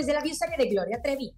[0.00, 1.34] de la bioserie de Gloria Trevi.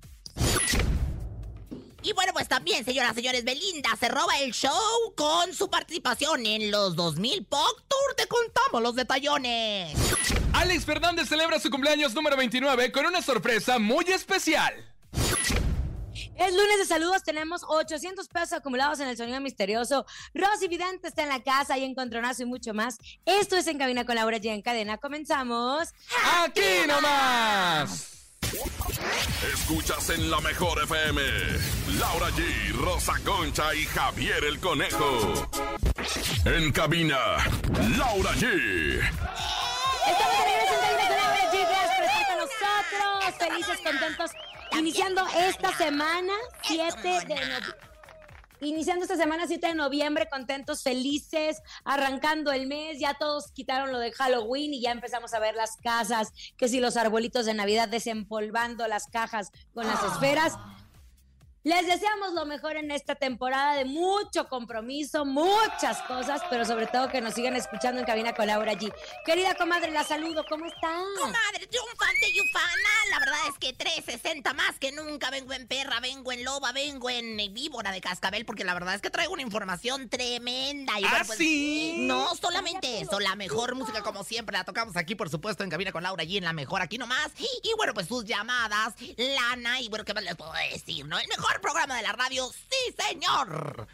[2.02, 4.70] Y bueno, pues también, señoras y señores, Belinda se roba el show
[5.16, 8.14] con su participación en los 2000 Pop Tour.
[8.16, 9.96] Te contamos los detallones.
[10.52, 14.74] Alex Fernández celebra su cumpleaños número 29 con una sorpresa muy especial.
[16.36, 20.04] Es lunes de saludos, tenemos 800 pesos acumulados en el sonido misterioso.
[20.34, 22.98] Rosy Vidente está en la casa y encontronazo y mucho más.
[23.24, 24.98] Esto es En Cabina con Laura G en cadena.
[24.98, 25.88] Comenzamos.
[26.44, 28.23] ¡Aquí nomás!
[29.52, 31.20] Escuchas en la mejor FM.
[31.98, 35.48] Laura G, Rosa Concha y Javier el Conejo.
[36.44, 37.18] En cabina,
[37.96, 39.00] Laura G.
[40.06, 41.58] Estamos de regreso en Cabina con Laura G.
[41.68, 43.34] Gracias por estar con nosotros.
[43.38, 44.30] Felices, contentos.
[44.78, 46.32] Iniciando esta semana,
[46.62, 47.83] 7 de noviembre.
[48.60, 53.98] Iniciando esta semana 7 de noviembre, contentos, felices, arrancando el mes, ya todos quitaron lo
[53.98, 57.88] de Halloween y ya empezamos a ver las casas, que si los arbolitos de Navidad
[57.88, 60.54] desempolvando las cajas con las esferas.
[61.64, 67.08] Les deseamos lo mejor en esta temporada de mucho compromiso, muchas cosas, pero sobre todo
[67.08, 68.92] que nos sigan escuchando en cabina con Laura G.
[69.24, 70.94] Querida comadre, la saludo, ¿cómo está?
[71.18, 72.90] Comadre, triunfante y ufana.
[73.08, 75.30] La verdad es que 360 más que nunca.
[75.30, 79.00] Vengo en perra, vengo en loba, vengo en víbora de cascabel, porque la verdad es
[79.00, 81.00] que traigo una información tremenda.
[81.00, 81.94] Y ¿Ah, bueno, pues, sí?
[82.00, 85.92] No solamente eso, la mejor música como siempre la tocamos aquí, por supuesto, en cabina
[85.92, 87.30] con Laura G en la mejor aquí nomás.
[87.38, 91.06] Y bueno, pues sus llamadas, lana y bueno, ¿qué más les puedo decir?
[91.06, 91.18] ¿No?
[91.18, 93.86] El mejor programa de la radio, sí, señor.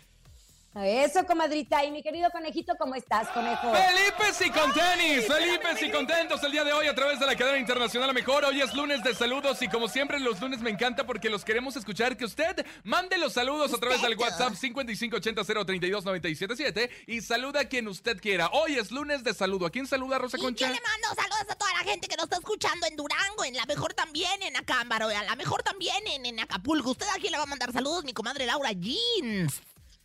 [0.73, 1.85] Eso, comadrita.
[1.85, 3.73] Y mi querido conejito, ¿cómo estás, conejo?
[3.73, 7.35] Felipe y con tenis, Felipe y contentos el día de hoy a través de la
[7.35, 8.45] cadena internacional mejor.
[8.45, 11.75] Hoy es lunes de saludos y como siempre los lunes me encanta porque los queremos
[11.75, 12.17] escuchar.
[12.17, 18.21] Que usted mande los saludos a través del WhatsApp 5580032977 y saluda a quien usted
[18.21, 18.49] quiera.
[18.53, 19.67] Hoy es lunes de saludo.
[19.67, 20.69] ¿A quién saluda Rosa Concha?
[20.69, 23.57] yo le mando saludos a toda la gente que nos está escuchando en Durango, en
[23.57, 26.91] la mejor también en Acámbaro, a la mejor también en, en Acapulco.
[26.91, 28.05] ¿Usted a quién le va a mandar saludos?
[28.05, 29.61] Mi comadre Laura Jeans.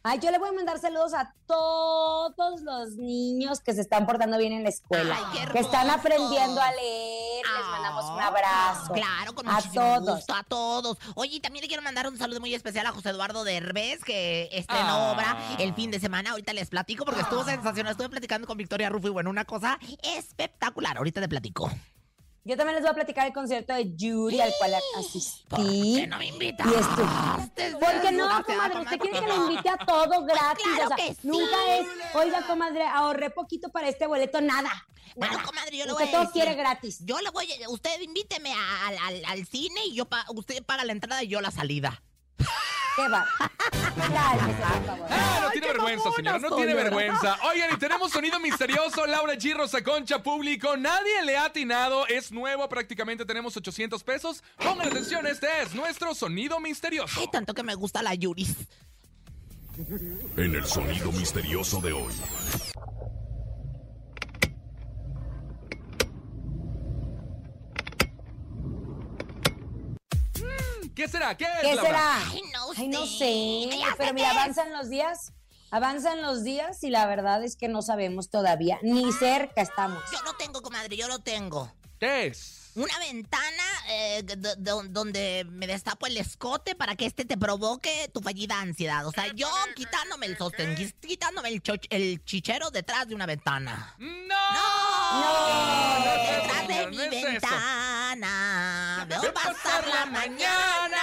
[0.07, 4.37] Ay, yo le voy a mandar saludos a todos los niños que se están portando
[4.37, 7.43] bien en la escuela, Ay, qué que están aprendiendo a leer.
[7.43, 8.93] Les mandamos un abrazo.
[8.93, 10.17] Claro, con a todos.
[10.17, 10.97] gusto, a todos.
[11.15, 14.47] Oye, y también le quiero mandar un saludo muy especial a José Eduardo Derbez, que
[14.51, 15.11] estrenó Ah.
[15.11, 16.29] obra el fin de semana.
[16.31, 17.91] Ahorita les platico porque estuvo sensacional.
[17.93, 20.97] Estuve platicando con Victoria Rufo y bueno, una cosa espectacular.
[20.97, 21.71] Ahorita te platico.
[22.47, 25.43] Yo también les voy a platicar el concierto de Yuri al cual asistí.
[25.49, 26.67] ¿Por qué no me invitas?
[26.67, 28.79] Y estu- ¿Por qué no, comadre?
[28.81, 30.63] ¿Usted quiere que le invite a todo gratis?
[30.63, 31.19] claro o sea, que sí.
[31.23, 34.71] nunca es, oiga, comadre, ahorré poquito para este boleto, nada.
[35.15, 35.45] Bueno, nada.
[35.45, 36.33] comadre, yo le Usted voy a todo decir.
[36.43, 36.97] quiere gratis.
[37.03, 37.69] Yo le voy a...
[37.69, 41.41] Usted invíteme al, al- al cine y yo pa- usted paga la entrada y yo
[41.41, 42.03] la salida.
[42.95, 43.25] ¿Qué va?
[43.95, 45.07] Cálmese, por favor.
[45.09, 47.37] Ah, no tiene vergüenza, señora, no tiene vergüenza.
[47.43, 49.55] Oigan, y tenemos sonido misterioso, Laura G.
[49.55, 50.77] Rosa Concha, público.
[50.77, 54.43] Nadie le ha atinado, es nuevo, prácticamente tenemos 800 pesos.
[54.57, 57.19] Pongan atención, este es nuestro sonido misterioso.
[57.19, 58.55] Ay, tanto que me gusta la Yuris.
[60.37, 62.13] En el sonido misterioso de hoy.
[71.05, 71.37] ¿Qué será?
[71.37, 72.17] ¿Qué ¿Qué será?
[72.17, 73.17] Ay, no Ay, no sé.
[73.19, 73.69] sé.
[73.69, 75.33] Sé Pero mira, avanzan los días.
[75.69, 78.79] Avanzan los días y la verdad es que no sabemos todavía.
[78.81, 80.01] Ni cerca estamos.
[80.11, 81.71] Yo lo tengo, comadre, yo lo tengo.
[81.99, 82.71] ¿Qué es?
[82.73, 84.23] Una ventana eh,
[84.89, 89.05] donde me destapo el escote para que este te provoque tu fallida ansiedad.
[89.05, 91.49] O sea, yo quitándome el sostén, quitándome
[91.89, 93.95] el, chichero detrás de una ventana.
[93.99, 94.07] ¡No!
[94.07, 95.99] ¡No!
[95.99, 97.27] no es eso, detrás de mi no es eso.
[97.27, 98.44] ventana.
[99.63, 100.97] Pasar la mañana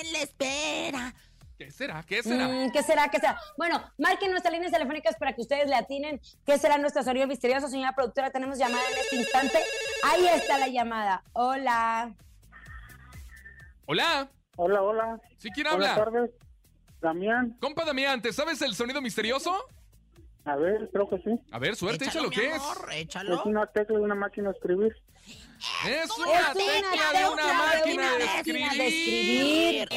[0.00, 1.14] en la espera.
[1.58, 2.02] ¿Qué será?
[2.02, 2.48] ¿Qué será?
[2.48, 3.08] Mm, ¿Qué será?
[3.08, 3.38] ¿Qué será?
[3.56, 6.20] Bueno, marquen nuestras líneas telefónicas para que ustedes le atinen.
[6.44, 8.30] ¿Qué será nuestro sonido misterioso, señora productora?
[8.30, 9.58] Tenemos llamada en este instante.
[10.04, 11.22] Ahí está la llamada.
[11.32, 12.14] Hola.
[13.86, 14.28] Hola.
[14.56, 15.20] Hola, hola.
[15.38, 16.04] ¿Sí quién Buenas habla?
[16.04, 16.30] tardes.
[17.00, 19.54] Damián, Compa Damián, ¿te sabes el sonido misterioso?
[20.46, 21.38] A ver, creo que sí.
[21.50, 22.54] A ver, suerte, échalo, ¿qué es?
[22.62, 23.42] amor, Es échalo.
[23.44, 24.96] una tecla de una máquina de escribir.
[25.88, 28.24] Es una Es tecla de una máquina de
[28.86, 29.88] escribir.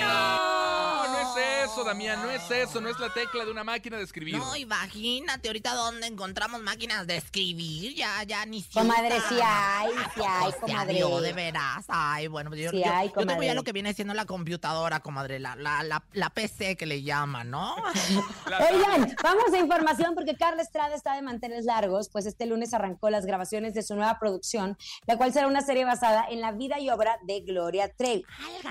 [0.00, 3.96] No, no es eso, Damián, no es eso, no es la tecla de una máquina
[3.96, 4.36] de escribir.
[4.36, 7.94] No, imagínate ahorita dónde encontramos máquinas de escribir.
[7.94, 10.94] Ya, ya ni se Comadre, sí hay, sí hay, comadre.
[10.94, 11.84] vio, de veras.
[11.88, 13.46] Ay, bueno, pues yo, Sí yo- hay, yo tengo comadre.
[13.46, 17.02] ya lo que viene siendo la computadora, comadre, la, la, la, la PC que le
[17.02, 17.76] llaman, ¿no?
[18.46, 23.08] Oigan, vamos a información porque Carla Estrada está de manteles largos, pues este lunes arrancó
[23.08, 24.76] las grabaciones de su nueva producción,
[25.06, 28.24] la cual será una serie basada en la vida y obra de Gloria Trevi.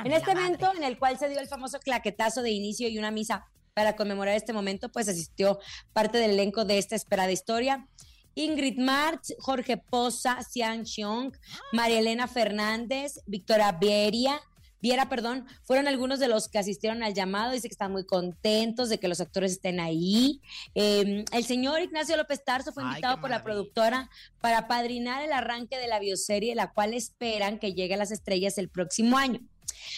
[0.03, 3.11] En este evento, en el cual se dio el famoso claquetazo de inicio y una
[3.11, 5.59] misa para conmemorar este momento, pues asistió
[5.93, 7.87] parte del elenco de esta esperada historia.
[8.35, 11.31] Ingrid March, Jorge Poza, Xian Xiong,
[11.73, 14.41] María Elena Fernández, Victoria Beria,
[14.81, 17.51] Viera, perdón, fueron algunos de los que asistieron al llamado.
[17.51, 20.41] Dice que están muy contentos de que los actores estén ahí.
[20.73, 24.09] Eh, el señor Ignacio López Tarso fue Ay, invitado por la productora
[24.39, 28.57] para padrinar el arranque de la bioserie, la cual esperan que llegue a las estrellas
[28.57, 29.41] el próximo año.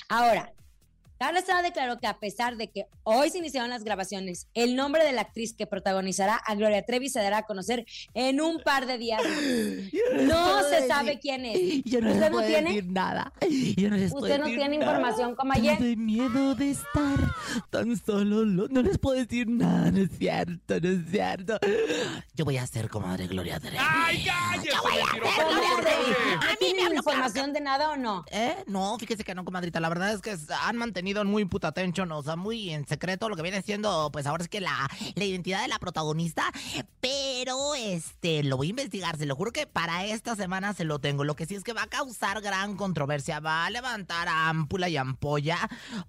[0.10, 0.51] Ahora,
[1.24, 5.06] Carla Estrada declaró que a pesar de que hoy se iniciaron las grabaciones, el nombre
[5.06, 8.86] de la actriz que protagonizará a Gloria Trevi se dará a conocer en un par
[8.88, 9.22] de días.
[10.24, 11.81] No se sabe quién es.
[11.86, 12.70] Yo no ¿Usted no tiene?
[12.74, 13.31] decir nada.
[13.78, 14.92] Yo no les puedo Usted no decir tiene nada.
[14.92, 15.80] información como ayer.
[15.80, 17.18] De miedo de estar
[17.70, 18.44] tan solo.
[18.44, 21.58] lo- No les puedo decir nada, no es cierto, no es cierto.
[22.36, 23.78] Yo voy a ser comadre Gloria Trevi.
[23.80, 25.36] ¡Ay, cállese, mentiroso!
[25.38, 26.36] ¿Cómo ¿Por se- qué?
[26.52, 28.25] ¿No tienen información de nada o no?
[28.30, 28.58] ¿Eh?
[28.68, 29.80] No, fíjese que no, comadrita.
[29.80, 33.36] La verdad es que han mantenido muy puta atención, o sea, muy en secreto lo
[33.36, 36.44] que viene siendo, pues ahora es que la, la identidad de la protagonista.
[37.00, 39.18] Pero, este, lo voy a investigar.
[39.18, 41.24] Se lo juro que para esta semana se lo tengo.
[41.24, 43.39] Lo que sí es que va a causar gran controversia.
[43.39, 45.57] Va a levantar ámpula y ampolla.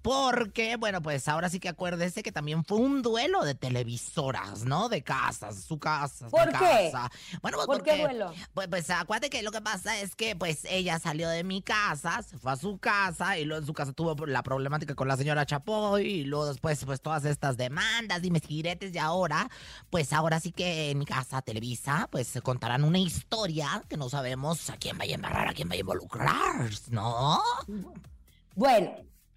[0.01, 4.89] Porque, bueno, pues ahora sí que acuérdese que también fue un duelo de televisoras, ¿no?
[4.89, 6.27] De casas, su casa.
[6.29, 6.89] ¿Por mi qué?
[6.91, 7.11] casa.
[7.41, 8.33] Bueno, pues ¿Por qué duelo?
[8.53, 12.21] pues, pues acuérdate que lo que pasa es que pues ella salió de mi casa,
[12.23, 15.17] se fue a su casa y luego en su casa tuvo la problemática con la
[15.17, 19.49] señora Chapoy y luego después pues todas estas demandas, dime diretes y ahora
[19.89, 24.09] pues ahora sí que en mi casa Televisa pues se contarán una historia que no
[24.09, 27.41] sabemos a quién va a embarrar, a quién va a involucrar, ¿no?
[28.55, 28.91] Bueno,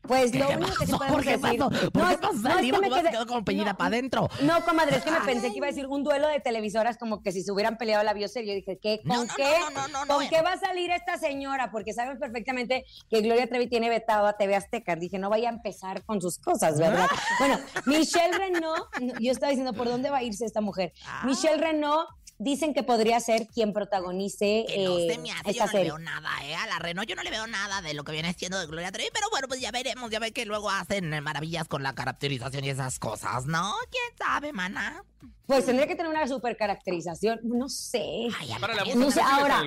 [0.09, 0.99] pues lo ¿Qué único que pasó?
[0.99, 1.59] podemos ¿Por qué decir...
[1.61, 1.91] pasó?
[1.91, 2.33] ¿Por No, qué pasó?
[2.35, 4.29] no, es que Diva, me ¿cómo se quedé- quedó como no, para adentro?
[4.43, 7.23] No, comadre, es que me pensé que iba a decir un duelo de televisoras como
[7.23, 8.49] que si se hubieran peleado la bioserie.
[8.53, 9.01] Yo dije, ¿qué?
[9.07, 9.55] ¿Con No, qué?
[9.75, 10.19] ¿Con no.
[10.29, 11.71] qué va a salir esta señora?
[11.71, 14.97] Porque sabemos perfectamente que Gloria Trevi tiene vetado a TV Azteca.
[14.97, 17.07] Dije, no vaya a empezar con sus cosas, ¿verdad?
[17.39, 18.87] bueno, Michelle Renault,
[19.21, 20.93] yo estaba diciendo, ¿por dónde va a irse esta mujer?
[21.07, 21.23] Ah.
[21.25, 25.61] Michelle Renault dicen que podría ser quien protagonice Que no eh, se me hace, yo
[25.61, 25.85] no le serie.
[25.87, 26.55] veo nada, ¿eh?
[26.55, 28.93] A la Renault yo no le veo nada de lo que viene siendo de Gloria
[28.93, 32.65] Trevi, pero bueno, pues ya veremos, ya ve que luego hacen maravillas con la caracterización
[32.65, 33.75] y esas cosas, ¿no?
[33.91, 35.03] ¿Quién sabe, mana?
[35.49, 37.41] Pues tendría que tener una super caracterización.
[37.43, 38.29] No sé.
[38.39, 39.59] Ay, Para la voz, también ¿a No usted sé, sí le ahora-.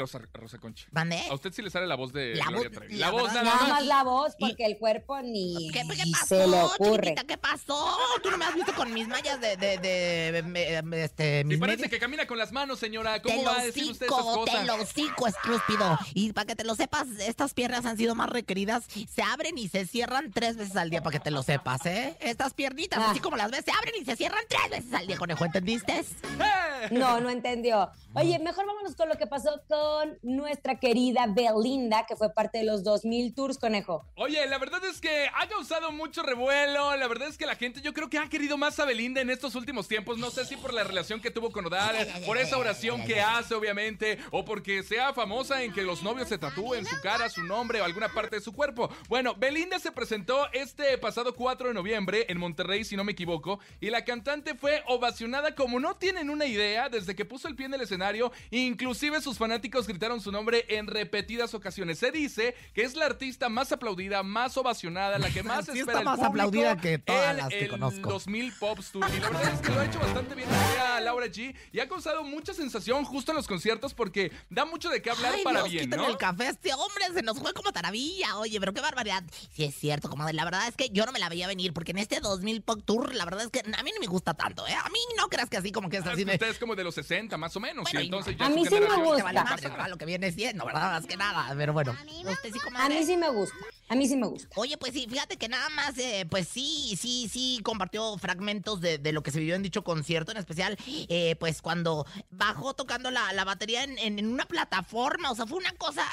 [1.30, 2.96] ¿A usted sí le sale la voz de La Gloria voz- Trevi?
[2.98, 3.70] la La voz nada Nada más.
[3.70, 7.16] más la voz, Y- porque el cuerpo ni, ¿Qué, pasó, se le ocurre.
[7.28, 7.98] ¿Qué pasó?
[8.22, 11.78] ¿Tú no me has visto con mis mallas de, de, de, este, Y mis parece
[11.78, 11.90] medias?
[11.90, 13.20] que camina con las manos, señora.
[13.22, 14.68] ¿Cómo Te va a decir usted esas hocico, te cosas?
[14.68, 16.00] lo estúpido.
[16.14, 18.84] Y para que te lo sepas, estas piernas han sido más requeridas.
[19.14, 22.16] Se abren y se cierran tres veces al día, para que te lo sepas, ¿eh?
[22.20, 23.10] Estas piernitas, Ah.
[23.12, 26.18] así como las ves, se abren y se cierran tres veces al día, conejo, ¿entendiste?
[26.40, 26.88] ¡Eh!
[26.92, 27.90] No, no entendió.
[28.13, 32.66] Oye, mejor vámonos con lo que pasó con nuestra querida Belinda, que fue parte de
[32.66, 34.06] los 2000 Tours, conejo.
[34.16, 36.98] Oye, la verdad es que ha causado mucho revuelo.
[36.98, 39.30] La verdad es que la gente, yo creo que ha querido más a Belinda en
[39.30, 40.18] estos últimos tiempos.
[40.18, 43.54] No sé si por la relación que tuvo con Odal, por esa oración que hace,
[43.54, 47.80] obviamente, o porque sea famosa en que los novios se tatúen su cara, su nombre
[47.80, 48.90] o alguna parte de su cuerpo.
[49.08, 53.60] Bueno, Belinda se presentó este pasado 4 de noviembre en Monterrey, si no me equivoco,
[53.80, 57.68] y la cantante fue ovacionada como no tienen una idea, desde que puso el pie
[57.68, 62.00] en el escenario, inclusive sus fanáticos gritaron su nombre en repetidas ocasiones.
[62.00, 66.06] Se dice que es la artista más aplaudida, más ovacionada, la que más espera el
[66.06, 68.10] más público aplaudida que todas en las que el conozco.
[68.10, 69.06] 2000 Pops Tour.
[69.15, 71.88] Y la verdad es que lo ha hecho bastante bien todavía Laura G y ha
[71.88, 75.62] causado mucha sensación justo en los conciertos porque da mucho de qué hablar Ay, para
[75.62, 76.08] Dios, bien, ¿no?
[76.08, 78.38] el café este hombre, se nos fue como taravilla.
[78.38, 79.24] Oye, pero qué barbaridad.
[79.53, 80.34] Sí, es cierto, comadre.
[80.34, 82.82] La verdad es que yo no me la veía venir porque en este 2000 Pop
[82.84, 84.74] Tour, la verdad es que a mí no me gusta tanto, ¿eh?
[84.74, 86.34] A mí no creas que así como que es Ah, así de.
[86.34, 87.84] Usted es como de los 60, más o menos.
[87.84, 89.24] Bueno, y y- entonces A mí sí me gusta.
[89.24, 89.89] Vale ¿verdad?
[89.89, 90.93] Lo que viene siendo, ¿verdad?
[90.93, 91.53] Más que nada.
[91.55, 91.91] Pero bueno,
[92.25, 93.55] usted sí, A mí sí me gusta.
[93.89, 94.48] A mí sí me gusta.
[94.55, 98.98] Oye, pues sí, fíjate que nada más, eh, pues sí, sí, sí, compartió fragmentos de,
[98.98, 103.12] de lo que se vivió en dicho concierto, en especial, eh, pues cuando bajó tocando
[103.12, 106.03] la, la batería en, en- en una plataforma, o sea, fue una cosa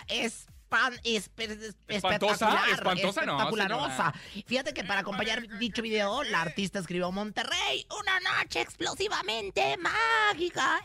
[0.69, 2.49] espan- espe- es- ¿Espantosa?
[3.39, 3.69] espectacular.
[4.47, 10.79] Fíjate que para acompañar dicho video, la artista escribió Monterrey, una noche explosivamente mágica,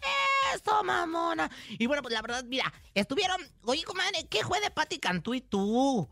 [0.55, 1.49] eso, mamona.
[1.69, 5.41] Y bueno, pues la verdad, mira, estuvieron, oye, comadre, ¿qué fue de Pati Cantú y
[5.41, 6.09] tú?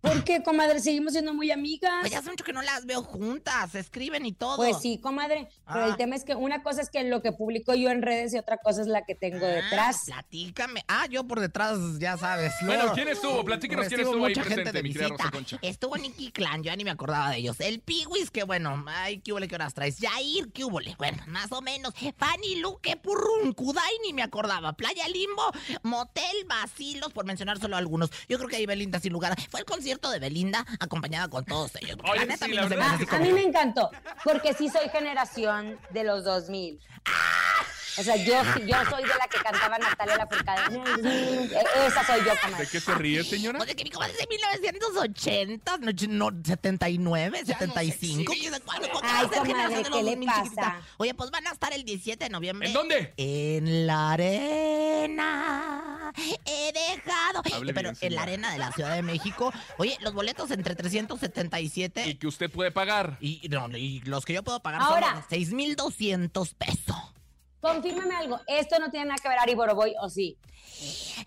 [0.00, 0.80] ¿Por qué, comadre?
[0.80, 1.92] Seguimos siendo muy amigas.
[2.00, 4.56] Pues ya hace mucho que no las veo juntas, se escriben y todo.
[4.56, 5.48] Pues sí, comadre.
[5.66, 5.88] Pero Ah.
[5.88, 8.38] el tema es que una cosa es que lo que publico yo en redes y
[8.38, 10.04] otra cosa es la que tengo Ah, detrás.
[10.06, 10.84] Platícame.
[10.86, 12.52] Ah, yo por detrás, ya sabes.
[12.62, 13.44] Bueno, luego ¿quién estuvo?
[13.44, 15.24] Platíquenos quién estuvo ahí mucha gente presente, de mi querida visita.
[15.24, 15.58] Rosa Concha.
[15.62, 17.56] Estuvo Nicky Clan, yo ya ni me acordaba de ellos.
[17.58, 19.40] El Piwis, que bueno, ay, ¿qué hubo?
[19.48, 19.96] ¿Qué horas traes?
[20.00, 20.78] Jair, ¿qué hubo?
[20.96, 21.92] Bueno, más o menos.
[22.16, 24.74] Fanny Luque, Purruncudai, ni me acordaba.
[24.74, 25.42] Playa Limbo,
[25.82, 28.10] Motel Basilos, por mencionar solo algunos.
[28.28, 29.34] Yo creo que ahí Belinda, sin lugar.
[29.50, 31.96] Fue el concierto de Belinda, acompañada con todos ellos.
[31.96, 33.90] porque Oye, la neta, sí, a mí la no se me encantó,
[34.24, 36.80] porque sí soy generación de los 2000.
[37.98, 38.34] O sea, yo,
[38.66, 40.76] yo soy de la que cantaba Natalia Lafourcade.
[41.86, 42.68] Esa soy yo, ¿De comadre.
[42.70, 43.58] qué se ríe, señora?
[43.60, 45.90] Oye, que mi comadre es de 1980, no,
[46.30, 48.32] no, 79, 75.
[48.32, 48.88] ¿quién sabe cuándo?
[48.90, 50.62] ¿Cuándo Ay, comadre, de ¿qué le 2000, chiquitita?
[50.62, 50.80] pasa?
[50.98, 52.68] Oye, pues van a estar el 17 de noviembre.
[52.68, 53.14] ¿En dónde?
[53.16, 56.12] En la arena.
[56.46, 57.42] He dejado.
[57.52, 59.52] Hable Pero bien, en la arena de la Ciudad de México.
[59.76, 63.18] Oye, los boletos entre 377 Y que usted puede pagar.
[63.20, 65.12] y, no, y los que yo puedo pagar Ahora.
[65.14, 66.96] son 6,200 pesos.
[67.60, 70.38] Confírmame algo, esto no tiene nada que ver Ari Boroboy, ¿o sí?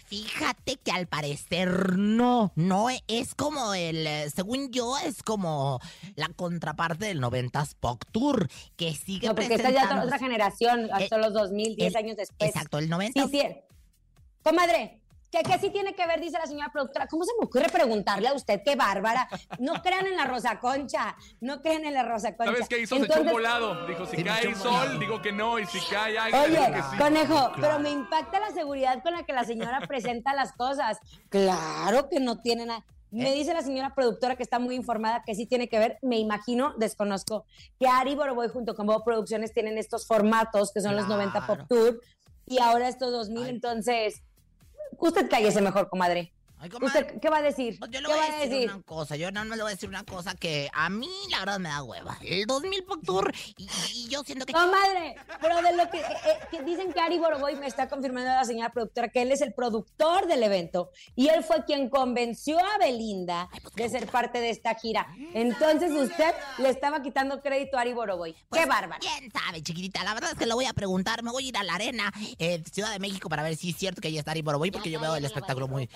[0.05, 5.81] Fíjate que al parecer no, no es como el, según yo, es como
[6.15, 8.47] la contraparte del 90s Pop Tour,
[8.77, 11.97] que sigue No, porque esta ya es otra generación, hasta Eh, los 2000, 10 el-
[11.97, 12.49] años después.
[12.49, 13.43] Exacto, el 90 Sí, sí.
[14.41, 15.00] Comadre,
[15.31, 17.07] ¿qué, ¿qué sí tiene que ver, dice la señora productora?
[17.07, 18.61] ¿Cómo se me ocurre preguntarle a usted?
[18.63, 19.27] ¡Qué bárbara!
[19.59, 22.51] No crean en la Rosa Concha, no crean en la Rosa Concha.
[22.53, 22.95] ¿Sabes qué hizo?
[22.97, 23.87] Se echó un Entonces- volado.
[23.87, 24.99] Dijo, si cae un sol, volado.
[24.99, 25.57] digo que no.
[25.59, 26.97] Y si cae aire, Oye, digo que sí.
[26.97, 30.97] conejo, pero me impacta la seguridad con la que la señora presenta las cosas.
[31.29, 32.85] Claro que no tiene nada.
[33.13, 33.23] ¿Eh?
[33.23, 36.17] Me dice la señora productora que está muy informada que sí tiene que ver, me
[36.17, 37.45] imagino, desconozco,
[37.79, 41.57] que Ari Boroboy junto con Bob Producciones tienen estos formatos que son los 90 Pop
[41.57, 41.65] Claro.
[41.67, 42.01] Tour
[42.45, 43.49] y ahora estos 2000, Ay.
[43.49, 44.23] entonces,
[44.99, 46.33] usted cállese mejor, comadre.
[46.61, 47.79] Ay, comadre, ¿Usted qué va a decir?
[47.79, 49.73] pues yo ¿Qué le voy a decir, una cosa, yo no me le voy a
[49.73, 52.19] decir una cosa que a mí la verdad me da hueva.
[52.21, 54.53] El 2000 Pop Tour y, y yo siento que...
[54.53, 58.29] Comadre, pero de lo que, eh, eh, que dicen que Ari Boroboy me está confirmando
[58.29, 62.59] la señora productora que él es el productor del evento y él fue quien convenció
[62.59, 65.07] a Belinda de ser parte de esta gira.
[65.33, 68.35] Entonces usted le estaba quitando crédito a Ari Boroboy.
[68.49, 69.01] Pues, ¡Qué bárbaro!
[69.01, 70.03] ¿Quién sabe, chiquitita?
[70.03, 71.23] La verdad es que lo voy a preguntar.
[71.23, 73.77] Me voy a ir a la arena, eh, Ciudad de México, para ver si es
[73.77, 75.89] cierto que ahí está Ari Boroboy, porque yo veo el espectáculo muy...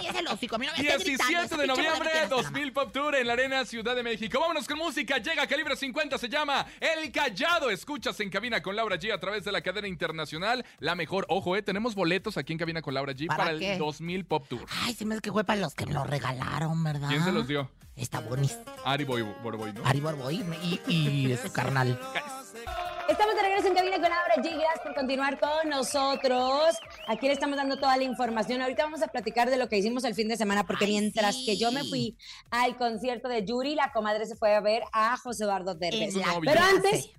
[0.00, 2.24] Calles el hocico, a mí no me estés gritando, 17 esa de noviembre, que tienes
[2.24, 4.40] en la 2000 Pop Tour en la Arena Ciudad de México.
[4.40, 5.18] Vámonos con música.
[5.18, 7.70] Llega Calibre 50, se llama El Callado.
[7.70, 10.64] Escuchas en cabina con Laura G a través de la cadena internacional.
[10.78, 13.78] La mejor, ojo, eh, tenemos boletos aquí en cabina con Laura G ¿Para para, el
[13.78, 14.66] 2000 Pop Tour.
[14.82, 17.08] Ay, se me hace que fue para los que me lo regalaron, ¿verdad?
[17.08, 17.70] ¿Quién se los dio?
[17.96, 18.64] Está buenísimo.
[18.84, 19.84] Ari Boy, Boroboy, ¿no?
[19.84, 20.42] Ari Boroboy
[20.86, 21.98] y, y su carnal.
[23.10, 24.56] Estamos de regreso en cabina con Laura G.
[24.56, 26.76] Gracias por continuar con nosotros.
[27.08, 28.62] Aquí le estamos dando toda la información.
[28.62, 31.34] Ahorita vamos a platicar de lo que hicimos el fin de semana, porque Ay, mientras
[31.34, 31.44] sí.
[31.44, 32.16] que yo me fui
[32.50, 36.14] al concierto de Yuri, la comadre se fue a ver a José Eduardo Derbez.
[36.44, 37.10] Pero antes,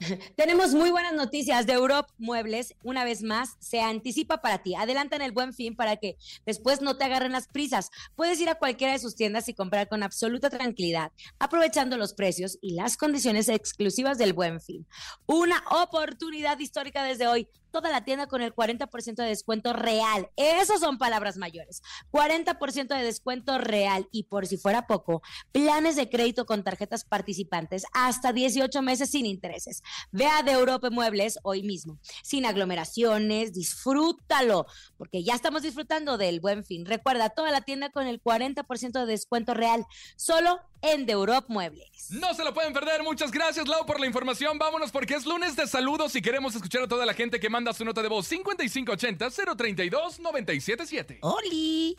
[0.36, 2.74] tenemos muy buenas noticias de Europe Muebles.
[2.82, 4.74] Una vez más, se anticipa para ti.
[4.74, 7.90] Adelantan el buen fin para que después no te agarren las prisas.
[8.14, 12.58] Puedes ir a cualquiera de sus tiendas y comprar con absoluta tranquilidad, aprovechando los precios
[12.60, 14.86] y las condiciones exclusivas del buen fin.
[15.26, 17.48] Una oportunidad histórica desde hoy.
[17.80, 20.28] Toda la tienda con el 40% de descuento real.
[20.36, 21.82] Esos son palabras mayores.
[22.10, 24.08] 40% de descuento real.
[24.10, 29.26] Y por si fuera poco, planes de crédito con tarjetas participantes hasta 18 meses sin
[29.26, 29.82] intereses.
[30.10, 31.98] Vea de Europa Muebles hoy mismo.
[32.24, 34.66] Sin aglomeraciones, disfrútalo,
[34.96, 36.84] porque ya estamos disfrutando del buen fin.
[36.84, 42.10] Recuerda, toda la tienda con el 40% de descuento real, solo en De Europe Muebles.
[42.10, 43.02] No se lo pueden perder.
[43.02, 44.58] Muchas gracias, Lau, por la información.
[44.58, 47.67] Vámonos porque es lunes de saludos y queremos escuchar a toda la gente que manda
[47.72, 51.18] su nota de voz 5580-032-977.
[51.22, 51.96] ¡Oli!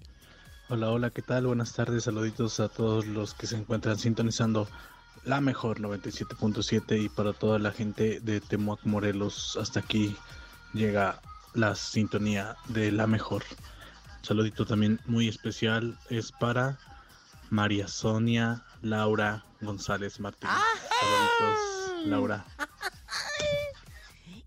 [0.70, 1.48] Hola, hola, ¿qué tal?
[1.48, 4.68] Buenas tardes, saluditos a todos los que se encuentran sintonizando
[5.26, 10.16] la mejor 97.7 y para toda la gente de Temoac Morelos, hasta aquí
[10.74, 11.22] llega
[11.54, 13.44] la sintonía de la mejor.
[14.22, 16.78] Saludito también muy especial es para
[17.50, 20.56] María Sonia Laura González Martínez.
[21.00, 22.46] Saluditos, Laura.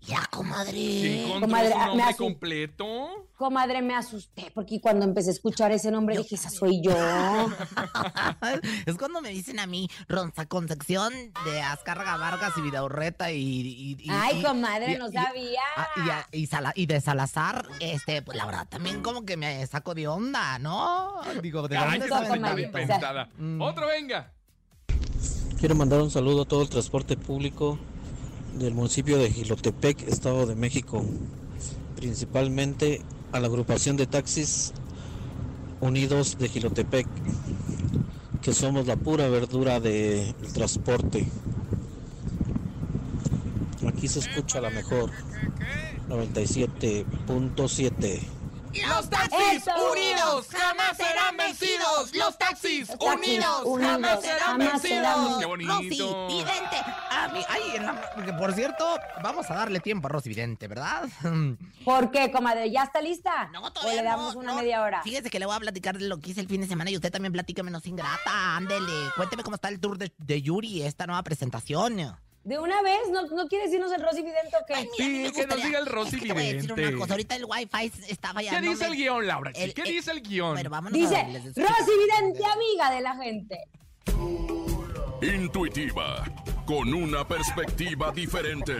[0.05, 0.73] Ya, comadre.
[0.73, 3.07] ¿Quién encontró Comadre, me nombre completo?
[3.37, 6.91] Comadre, me asusté porque cuando empecé a escuchar ese nombre dije, esa soy yo.
[8.85, 11.13] es cuando me dicen a mí Ronza Concepción
[11.45, 15.61] de Azcárraga Vargas y Vidaurreta y, y- y- Ay, y- comadre, y- no y- sabía.
[15.77, 19.37] ah, y, a- y Sala- y de Salazar, este, pues la verdad también como que
[19.37, 21.21] me saco de onda, ¿no?
[21.41, 21.99] Digo, ¿de Ay.
[23.37, 23.61] Mm.
[23.61, 24.31] Otro, venga.
[25.59, 27.79] Quiero mandar un saludo a todo el transporte público
[28.57, 31.03] del municipio de Gilotepec, Estado de México,
[31.95, 34.73] principalmente a la agrupación de taxis
[35.81, 37.07] unidos de Gilotepec,
[38.41, 41.25] que somos la pura verdura del transporte.
[43.87, 45.09] Aquí se escucha la mejor
[46.09, 48.42] 97.7.
[48.87, 49.91] Los taxis ¡Eso!
[49.91, 52.13] unidos jamás serán vencidos.
[52.15, 55.39] Los taxis taxis unidos unidos jamás serán jamás serán vencidos.
[55.39, 55.73] Qué bonito.
[55.73, 56.77] Rosy Vidente.
[57.11, 60.67] A mí, ay, en la- que por cierto, vamos a darle tiempo a Rosy Vidente,
[60.67, 61.03] ¿verdad?
[61.85, 62.71] ¿Por qué, comadre?
[62.71, 63.49] ¿Ya está lista?
[63.53, 64.57] No, ¿O todavía le damos no, una no.
[64.59, 65.01] media hora?
[65.03, 66.95] Fíjese que le voy a platicar de lo que hice el fin de semana y
[66.95, 68.55] usted también platícame, no sin grata.
[68.55, 72.17] Ándele, cuénteme cómo está el tour de, de Yuri, esta nueva presentación.
[72.43, 72.99] ¿De una vez?
[73.09, 74.73] ¿No, no quieres irnos el Rosy Vidente o qué?
[74.75, 76.61] Ay, mira, Sí, a que nos diga el Rosy es que te voy a decir
[76.73, 76.87] Vidente.
[76.89, 78.69] una cosa, ahorita el wifi está ¿Qué fallando.
[78.69, 79.51] dice el guion, Laura?
[79.55, 80.53] El- ¿Qué el- dice el guion?
[80.53, 81.67] Bueno, vámonos a Dice, descripción.
[81.67, 83.59] Rosy Vidente, amiga de la gente.
[85.21, 86.25] Intuitiva,
[86.65, 88.75] con una perspectiva diferente.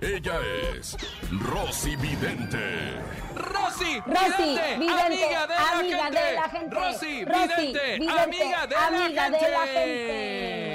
[0.00, 0.40] Ella
[0.76, 0.96] es
[1.30, 2.94] Rosy Vidente.
[3.34, 6.20] Rosy, Rosy Vidente, Vidente, amiga de la amiga gente.
[6.20, 6.74] de la gente.
[6.74, 10.68] Rosy, Rosy Vidente, Vidente, amiga de amiga la de la gente.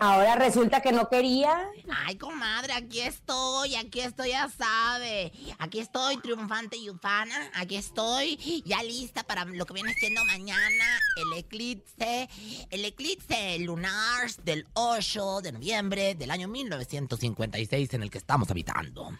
[0.00, 1.68] Ahora resulta que no quería.
[2.06, 5.32] Ay, comadre, aquí estoy, aquí estoy, ya sabe.
[5.58, 7.50] Aquí estoy, triunfante y ufana.
[7.54, 10.84] Aquí estoy, ya lista para lo que viene siendo mañana,
[11.16, 12.28] el eclipse,
[12.70, 19.10] el eclipse lunar del 8 de noviembre del año 1956 en el que estamos habitando.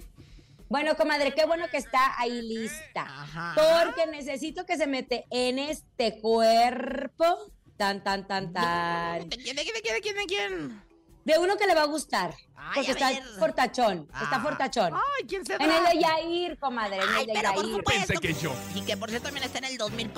[0.69, 3.03] Bueno, comadre, qué bueno que está ahí lista.
[3.03, 3.55] Ajá.
[3.55, 7.53] Porque necesito que se mete en este cuerpo.
[7.77, 9.29] Tan, tan, tan, tan.
[9.29, 10.83] ¿De quién, de quién, de quién, de quién, de quién?
[11.25, 12.35] De uno que le va a gustar.
[12.55, 13.23] Ay, porque a está ver.
[13.39, 13.99] fortachón.
[14.13, 14.41] Está Ah.
[14.43, 14.93] fortachón.
[14.95, 16.97] Ay, ¿quién se En el de Yair, comadre.
[16.97, 17.77] En Ay, el de pero por Yair.
[17.77, 18.07] supuesto.
[18.15, 18.55] Pensé que yo.
[18.75, 20.11] Y que por cierto también está en el 2000.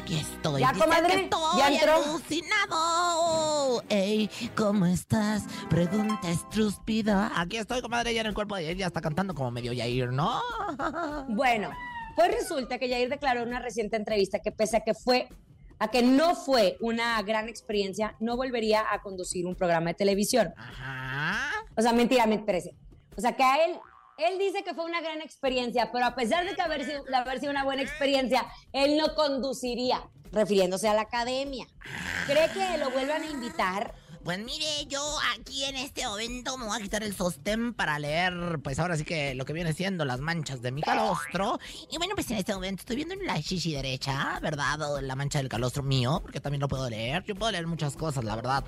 [0.00, 0.62] Aquí estoy.
[0.62, 1.14] ¿Ya, dice comadre?
[1.14, 1.92] que estoy ¿Ya entró?
[2.02, 3.82] alucinado.
[3.90, 5.44] Ey, ¿cómo estás?
[5.68, 7.30] Pregunta estrúspida.
[7.36, 8.78] Aquí estoy, comadre, ya en el cuerpo de Yair.
[8.78, 10.40] Ya está cantando como medio Yair, ¿no?
[11.28, 11.70] Bueno,
[12.16, 15.28] pues resulta que Yair declaró en una reciente entrevista que pese a que fue
[15.78, 20.54] a que no fue una gran experiencia, no volvería a conducir un programa de televisión.
[20.56, 21.50] Ajá.
[21.76, 22.74] O sea, mentira, me parece.
[23.16, 23.78] O sea, que a él,
[24.20, 27.40] él dice que fue una gran experiencia, pero a pesar de que haber sido, haber
[27.40, 31.66] sido una buena experiencia, él no conduciría, refiriéndose a la academia.
[32.26, 33.94] ¿Cree que lo vuelvan a invitar?
[34.22, 35.02] Pues mire, yo
[35.34, 39.02] aquí en este momento me voy a quitar el sostén para leer, pues ahora sí
[39.04, 41.58] que lo que viene siendo las manchas de mi calostro.
[41.90, 44.80] Y bueno, pues en este momento estoy viendo en la chichi derecha, ¿verdad?
[44.82, 47.24] O La mancha del calostro mío, porque también lo puedo leer.
[47.24, 48.62] Yo puedo leer muchas cosas, la verdad.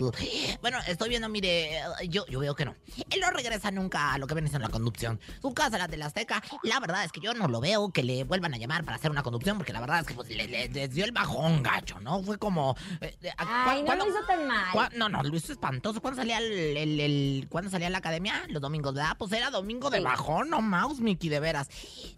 [0.63, 2.75] Bueno, estoy viendo, mire, yo, yo veo que no.
[3.11, 5.21] Él no regresa nunca a lo que viene siendo la conducción.
[5.43, 8.03] Su casa, la de la Azteca, la verdad es que yo no lo veo que
[8.03, 10.89] le vuelvan a llamar para hacer una conducción, porque la verdad es que pues, le,
[10.89, 12.23] dio el bajón gacho, ¿no?
[12.23, 12.75] Fue como...
[13.03, 14.73] eh, Ay, no ¿cuándo- lo hizo tan mal.
[14.73, 16.01] ¿Cuá- No, no, lo hizo espantoso.
[16.01, 18.45] ¿Cuándo salía el, el, el- ¿cuándo salía la academia?
[18.49, 19.17] Los domingos, ¿verdad?
[19.19, 21.69] Pues era domingo de bajón, no mouse, Mickey, de veras.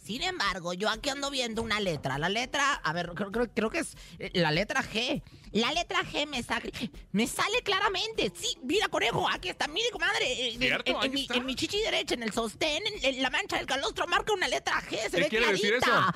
[0.03, 2.19] Sin embargo, yo aquí ando viendo una letra.
[2.19, 5.23] La letra, a ver, creo, creo, creo que es eh, la letra G.
[5.53, 6.73] La letra G me sale,
[7.13, 8.33] me sale claramente.
[8.35, 9.69] Sí, mira, conejo, aquí está.
[9.69, 10.33] Mire, comadre.
[10.33, 14.07] eh, en- mi, en mi chichi derecha, en el sostén, en, la mancha del calostro,
[14.07, 14.99] marca una letra G.
[14.99, 16.13] Se ¿Qué ve quiere decir clarita.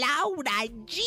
[0.00, 0.52] Laura
[0.86, 1.00] G.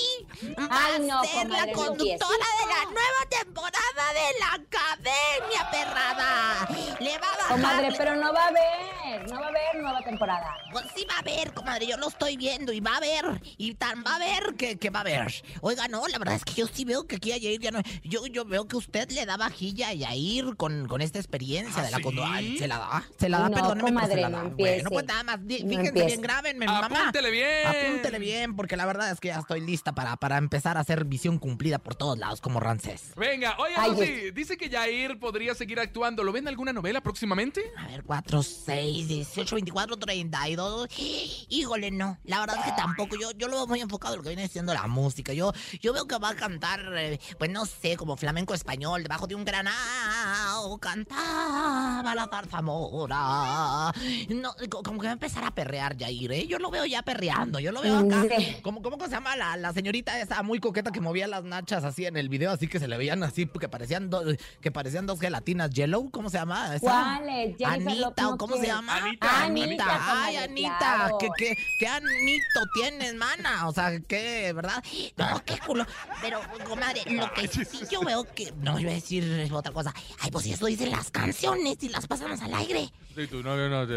[0.59, 4.53] Va Ay, no, a ser la comadre, no conductora de la nueva temporada de la
[4.53, 6.67] Academia Perrada.
[6.99, 7.47] Le va a bajar.
[7.49, 10.57] Comadre, pero no va a haber, no va a haber nueva temporada.
[10.71, 13.73] Pues sí va a haber, comadre, yo lo estoy viendo y va a haber, y
[13.75, 15.43] tan va a haber que, que va a haber.
[15.61, 17.81] Oiga, no, la verdad es que yo sí veo que aquí a Yair ya no...
[18.03, 21.91] Yo, yo veo que usted le da vajilla a Yair con, con esta experiencia de
[21.91, 22.57] la ¿sí?
[22.57, 23.03] ¿Se la da?
[23.19, 23.49] ¿Se la da?
[23.49, 24.43] No, Perdóneme, pero se comadre, la no da.
[24.43, 24.73] empiece.
[24.73, 26.85] Bueno, pues nada más, No fíjense bien, grábenme, mamá.
[26.87, 27.67] Apúntele bien.
[27.67, 31.05] Apúntele bien, porque la verdad es que ya estoy lista para, para empezar a hacer
[31.05, 33.13] visión cumplida por todos lados, como Rancés.
[33.15, 36.23] Venga, oye, Ay, dice que Jair podría seguir actuando.
[36.23, 37.61] ¿Lo ven en alguna novela próximamente?
[37.77, 40.87] A ver, 4, 6, 18, 24, 32.
[41.49, 42.17] Híjole, no.
[42.23, 43.15] La verdad es que tampoco.
[43.19, 45.33] Yo, yo lo veo muy enfocado en lo que viene siendo la música.
[45.33, 49.27] Yo, yo veo que va a cantar, eh, pues no sé, como flamenco español, debajo
[49.27, 50.77] de un granado.
[50.79, 53.91] Cantaba la zarzamora.
[54.29, 56.47] No, co- como que va a empezar a perrear Jair, ¿eh?
[56.47, 57.59] Yo lo veo ya perreando.
[57.59, 58.25] Yo lo veo acá.
[58.37, 58.57] Sí.
[58.65, 61.83] ¿Cómo, cómo que se llama la, la señorita esa muy coqueta que movía las nachas
[61.83, 62.49] así en el video?
[62.49, 64.23] Así que se le veían así, que parecían, do-
[64.59, 66.09] que parecían dos gelatinas yellow.
[66.09, 66.73] ¿Cómo se llama?
[66.73, 66.79] esa?
[66.79, 67.61] ¿Cuál es?
[67.63, 68.97] Anita, ¿o cómo se llama?
[68.97, 71.17] Anita, Anita, Ay, Anita, claro.
[71.19, 73.67] ¿qué, qué, qué Anito tienes, mana?
[73.67, 74.83] O sea, ¿qué, verdad?
[75.15, 75.85] No, qué culo.
[76.23, 78.51] Pero, comadre, lo que sí yo veo que...
[78.63, 79.93] No, iba a decir otra cosa.
[80.21, 82.91] Ay, pues eso dicen las canciones y las pasamos al aire.
[83.15, 83.93] Si tu novio no te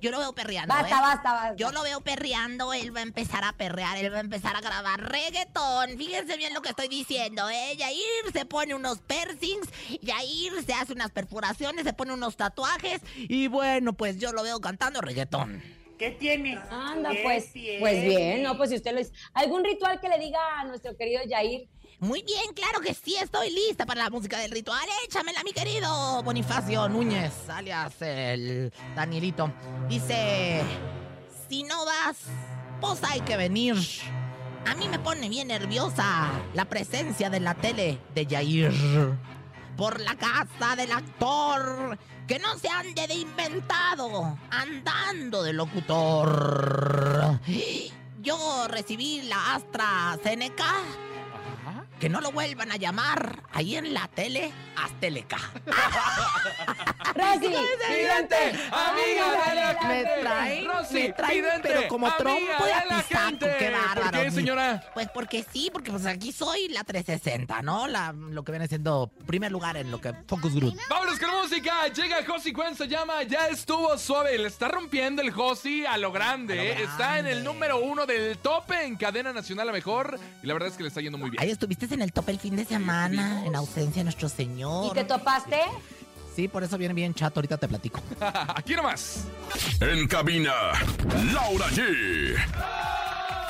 [0.00, 1.00] Yo lo veo perreando, Basta, ¿eh?
[1.00, 1.56] basta, basta.
[1.56, 4.60] Yo lo veo perreando, él va a empezar a perrear, él va a empezar a
[4.60, 5.96] grabar reggaetón.
[5.96, 7.76] Fíjense bien lo que estoy diciendo, ¿eh?
[7.76, 9.68] Yair se pone unos piercings,
[10.02, 14.60] Yair se hace unas perforaciones, se pone unos tatuajes y bueno, pues yo lo veo
[14.60, 15.62] cantando reggaetón.
[16.70, 19.12] Anda, pues, pues bien, no, pues si usted lo dice.
[19.34, 21.68] ¿Algún ritual que le diga a nuestro querido Yair?
[22.00, 24.84] Muy bien, claro que sí, estoy lista para la música del ritual.
[25.06, 29.52] Échamela, mi querido Bonifacio Núñez, alias el Danielito.
[29.88, 30.62] Dice,
[31.48, 32.16] si no vas,
[32.82, 33.76] pues hay que venir.
[34.66, 38.72] A mí me pone bien nerviosa la presencia de la tele de Yair.
[39.76, 47.38] Por la casa del actor, que no se ande de inventado, andando de locutor.
[48.20, 50.74] Yo recibí la AstraZeneca
[52.02, 55.38] que no lo vuelvan a llamar ahí en la tele Azteleca.
[57.14, 58.36] Rosy, Vidente,
[58.72, 63.70] amiga de la Me traen, Rosy, me traen, vidente, pero como trompo de apisaco, qué
[63.70, 64.10] bárbaro.
[64.10, 64.84] ¿Por qué, señora?
[64.94, 67.86] Pues porque sí, porque pues aquí soy la 360, ¿no?
[67.86, 70.76] La, lo que viene siendo primer lugar en lo que Focus Group.
[70.88, 71.86] Vámonos con música.
[71.88, 74.38] Llega Josi Cuen, se llama Ya estuvo suave.
[74.38, 76.54] Le está rompiendo el Josi a lo grande.
[76.54, 76.82] A lo ¿eh?
[76.82, 77.52] Está en el grande.
[77.52, 80.18] número uno del tope en cadena nacional a mejor.
[80.42, 81.42] Y la verdad es que le está yendo muy bien.
[81.42, 84.94] Ahí estuviste en el top el fin de semana, en ausencia de nuestro ¿y señor.
[84.94, 85.60] te topaste?
[86.34, 88.00] Sí, por eso viene bien chato, ahorita te platico.
[88.56, 89.24] Aquí nomás.
[89.80, 90.52] En cabina,
[91.32, 92.34] Laura G.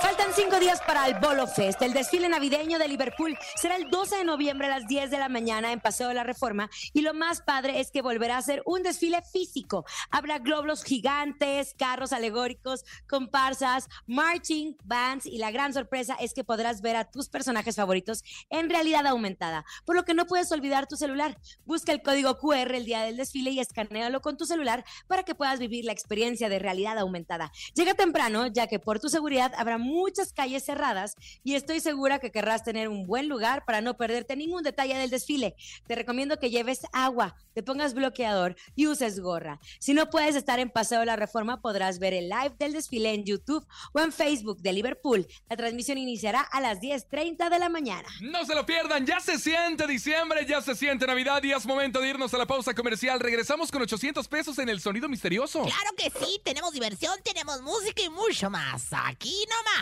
[0.02, 1.80] Faltan cinco días para el Bolo Fest.
[1.80, 5.28] El desfile navideño de Liverpool será el 12 de noviembre a las 10 de la
[5.28, 6.68] mañana en Paseo de la Reforma.
[6.92, 9.84] Y lo más padre es que volverá a ser un desfile físico.
[10.10, 15.24] Habrá globos gigantes, carros alegóricos, comparsas, marching bands.
[15.24, 19.64] Y la gran sorpresa es que podrás ver a tus personajes favoritos en realidad aumentada.
[19.84, 21.38] Por lo que no puedes olvidar tu celular.
[21.64, 25.36] Busca el código QR el día del desfile y escanealo con tu celular para que
[25.36, 27.52] puedas vivir la experiencia de realidad aumentada.
[27.76, 32.32] Llega temprano, ya que por tu seguridad habrá muchas calles cerradas y estoy segura que
[32.32, 35.54] querrás tener un buen lugar para no perderte ningún detalle del desfile.
[35.86, 39.60] Te recomiendo que lleves agua, te pongas bloqueador y uses gorra.
[39.78, 43.12] Si no puedes estar en Paseo de la Reforma, podrás ver el live del desfile
[43.12, 45.26] en YouTube o en Facebook de Liverpool.
[45.48, 48.08] La transmisión iniciará a las 10.30 de la mañana.
[48.20, 52.00] No se lo pierdan, ya se siente diciembre, ya se siente Navidad y es momento
[52.00, 53.20] de irnos a la pausa comercial.
[53.20, 55.62] Regresamos con 800 pesos en el sonido misterioso.
[55.62, 58.86] Claro que sí, tenemos diversión, tenemos música y mucho más.
[58.92, 59.81] Aquí nomás.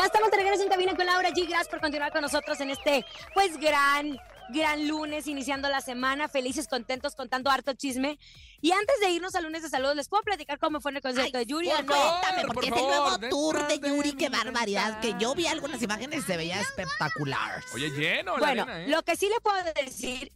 [0.00, 1.46] Ya estamos de regreso en cabina con Laura G.
[1.46, 4.16] Gracias por continuar con nosotros en este, pues, gran,
[4.48, 6.26] gran lunes, iniciando la semana.
[6.26, 8.18] Felices, contentos, contando harto chisme.
[8.62, 11.02] Y antes de irnos al lunes de saludos, ¿les puedo platicar cómo fue en el
[11.02, 11.68] concierto de Yuri?
[11.68, 11.92] por no?
[11.92, 12.20] favor.
[12.22, 15.00] Cuéntame, por porque ese favor, nuevo tour de de Yuri, qué barbaridad.
[15.00, 17.62] Que yo vi algunas imágenes, se veía espectacular.
[17.74, 18.88] Oye, lleno la Bueno, arena, ¿eh?
[18.88, 20.32] lo que sí le puedo decir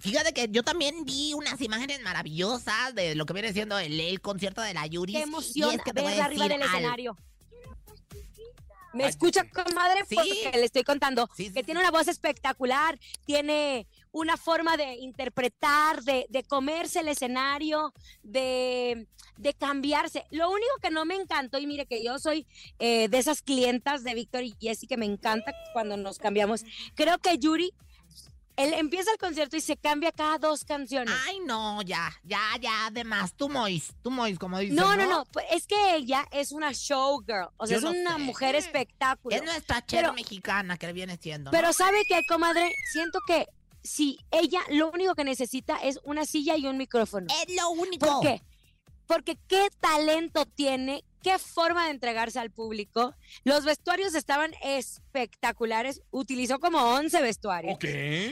[0.00, 4.20] Fíjate que yo también vi unas imágenes maravillosas de lo que viene siendo el, el
[4.22, 5.12] concierto de la Yuri.
[5.12, 7.16] qué emoción Y es que te voy a verla arriba del al- escenario.
[8.96, 10.16] Me Ay, escucha, comadre, Sí.
[10.16, 14.94] porque le estoy contando Sí, sí, que tiene una voz espectacular, tiene una forma de
[14.94, 19.06] interpretar, de, de comerse el escenario, de,
[19.36, 20.24] de cambiarse.
[20.30, 22.46] Lo único que no me encantó, y mire que yo soy
[22.78, 26.64] eh, de esas clientas de Víctor y Jessy, que me encanta cuando nos cambiamos.
[26.94, 27.72] Creo que Yuri,
[28.56, 31.14] él empieza el concierto y se cambia cada dos canciones.
[31.26, 34.74] Ay, no, ya, ya, ya, además, tú Mois, tú Mois, como dices.
[34.76, 38.16] No, no, no, pues es que ella es una showgirl, o sea, Yo es una
[38.16, 38.22] sé.
[38.22, 39.36] mujer espectáculo.
[39.36, 41.50] Es nuestra chera mexicana que viene siendo.
[41.50, 41.56] ¿no?
[41.56, 42.72] Pero ¿sabe qué, comadre?
[42.92, 43.46] Siento que
[43.82, 47.26] si ella lo único que necesita es una silla y un micrófono.
[47.46, 48.06] es lo único.
[48.06, 48.42] ¿Por qué?
[49.06, 53.12] Porque qué talento tiene, qué forma de entregarse al público.
[53.42, 57.74] Los vestuarios estaban espectaculares, utilizó como 11 vestuarios.
[57.74, 57.84] Ok.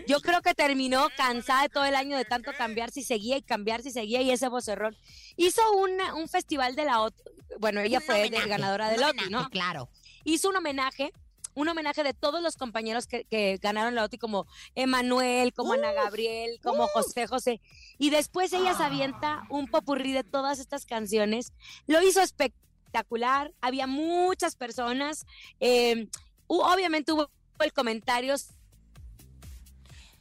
[0.07, 3.43] Yo creo que terminó cansada de todo el año de tanto cambiarse y seguía y
[3.43, 4.97] cambiarse y seguía y ese vocerrón.
[5.37, 7.23] Hizo una- un festival de la OTI,
[7.59, 9.49] bueno, ella Un fue homenaje, ganadora del OTI, ¿no?
[9.51, 9.89] Claro.
[10.23, 11.11] hizo un homenaje,
[11.55, 15.93] un homenaje de todos los compañeros que, que ganaron la OTI, como Emanuel, como Ana
[15.93, 17.61] Gabriel, como José José.
[17.99, 21.53] Y después ella se avienta un popurrí de todas estas canciones.
[21.87, 22.65] Lo hizo espectacular,
[23.61, 25.27] había muchas personas.
[25.61, 26.09] eh,
[26.47, 27.29] obviamente hubo
[27.61, 28.51] el comentarios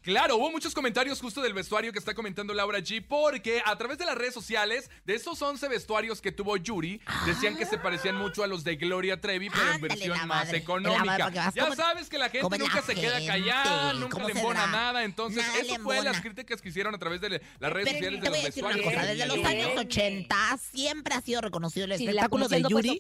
[0.04, 3.98] Claro, hubo muchos comentarios justo del vestuario que está comentando Laura G, porque a través
[3.98, 8.18] de las redes sociales, de esos 11 vestuarios que tuvo Yuri, decían que se parecían
[8.18, 11.30] mucho a los de Gloria Trevi, pero en versión la más económica.
[11.32, 15.04] Ya como- sabes que la gente nunca se queda callada, nunca ¿cómo le embona nada,
[15.06, 18.30] entonces eso fue las críticas que hicieron a través de las redes Pero sociales de
[18.30, 18.86] los vestuarios.
[18.86, 23.00] cosa, desde los años 80 siempre ha sido reconocido el espectáculo de Yuri.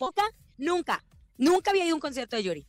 [0.57, 1.03] nunca,
[1.37, 2.65] nunca había ido a un concierto de Yuri.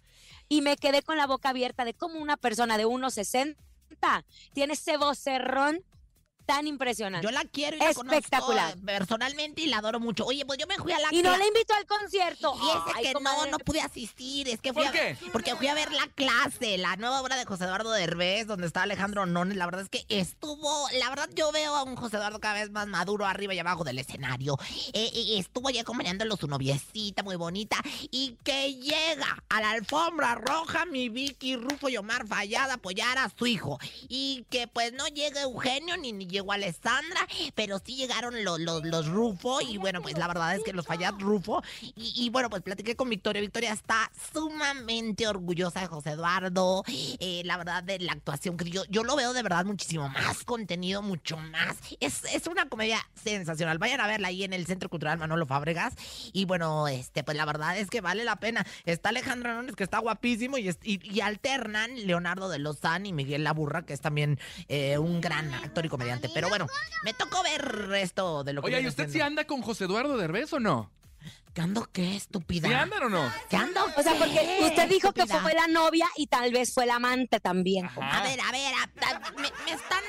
[0.49, 3.57] Y me quedé con la boca abierta de cómo una persona de 1.60
[4.53, 5.85] tiene ese vocerrón
[6.47, 7.27] tan impresionante.
[7.27, 8.71] Yo la quiero y la Espectacular.
[8.73, 10.25] conozco personalmente y la adoro mucho.
[10.27, 12.55] Oye, pues yo me fui a la y no le invitó al concierto.
[12.55, 13.51] Fíjese Ay, que no, comadre.
[13.51, 14.49] no pude asistir.
[14.49, 15.17] Es que fui ¿Por a qué?
[15.33, 18.83] Porque fui a ver la clase, la nueva obra de José Eduardo Derbez, donde está
[18.83, 19.57] Alejandro Nones.
[19.57, 20.89] La verdad es que estuvo.
[20.99, 23.85] La verdad, yo veo a un José Eduardo cada vez más maduro arriba y abajo
[23.85, 24.57] del escenario.
[24.93, 27.77] Eh, eh, estuvo ya acompañándolo su noviecita muy bonita.
[28.11, 33.19] Y que llega a la alfombra roja mi Vicky Rufo y Omar Fallada a apoyar
[33.19, 33.79] a su hijo.
[34.09, 38.85] Y que pues no llega Eugenio ni, ni llegó Alessandra, pero sí llegaron los, los,
[38.85, 39.61] los Rufo.
[39.62, 41.62] Y bueno, pues la verdad es que los Fallad Rufo.
[41.97, 43.40] Y, y, bueno, pues platiqué con Victoria.
[43.40, 46.85] Victoria está sumamente orgullosa de José Eduardo.
[46.88, 50.44] eh, la verdad, de la actuación que yo, yo lo veo de verdad muchísimo más
[50.44, 51.77] contenido, mucho más.
[52.01, 53.79] Es, es una comedia sensacional.
[53.79, 55.94] Vayan a verla ahí en el Centro Cultural Manolo Fábregas.
[56.33, 58.66] Y bueno, este, pues la verdad es que vale la pena.
[58.85, 63.12] Está Alejandro Núñez, que está guapísimo, y, es- y, y alternan Leonardo de Lozán y
[63.12, 66.24] Miguel Laburra, que es también eh, un gran actor y comediante.
[66.33, 66.67] Pero bueno,
[67.05, 68.67] me tocó ver esto de lo que.
[68.69, 69.27] Oye, ¿y usted sí siendo.
[69.27, 70.91] anda con José Eduardo Derbez o no?
[71.55, 72.67] ¿Qué ando qué, estúpida?
[72.67, 73.33] ¿Sí andan o no?
[73.49, 76.75] ¿Qué ando O sea, qué, porque usted dijo que fue la novia y tal vez
[76.75, 77.87] fue la amante también.
[77.87, 78.19] Ajá.
[78.19, 80.03] A ver, a ver, a- a- me, me están,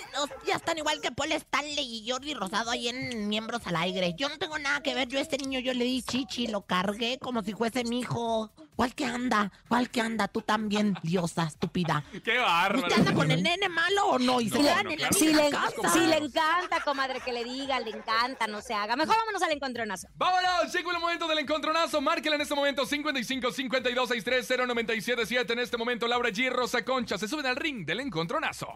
[0.47, 4.15] ya están igual que Paul Stanley y Jordi Rosado ahí en Miembros al Aire.
[4.17, 6.63] Yo no tengo nada que ver, yo a este niño yo le di chichi, lo
[6.65, 8.51] cargué como si fuese mi hijo.
[8.75, 9.51] ¿Cuál que anda?
[9.67, 10.27] ¿Cuál que anda?
[10.27, 12.03] Tú también, diosa estúpida.
[12.23, 12.87] ¡Qué bárbaro!
[12.87, 14.41] ¿Usted anda con el nene malo o no?
[14.41, 15.89] Y se No, quedan no, en la claro Si le, casa.
[15.93, 18.95] si le encanta, comadre, que le diga, le encanta, no se haga.
[18.95, 20.07] Mejor vámonos al encontronazo.
[20.15, 22.01] Vámonos, llegó el momento del encontronazo.
[22.01, 25.53] Márquela en este momento 55 52 63 0977.
[25.53, 26.49] En este momento, Laura G.
[26.51, 28.67] Rosa Concha se suben al ring del encontronazo.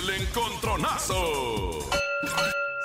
[0.00, 1.90] El encontronazo.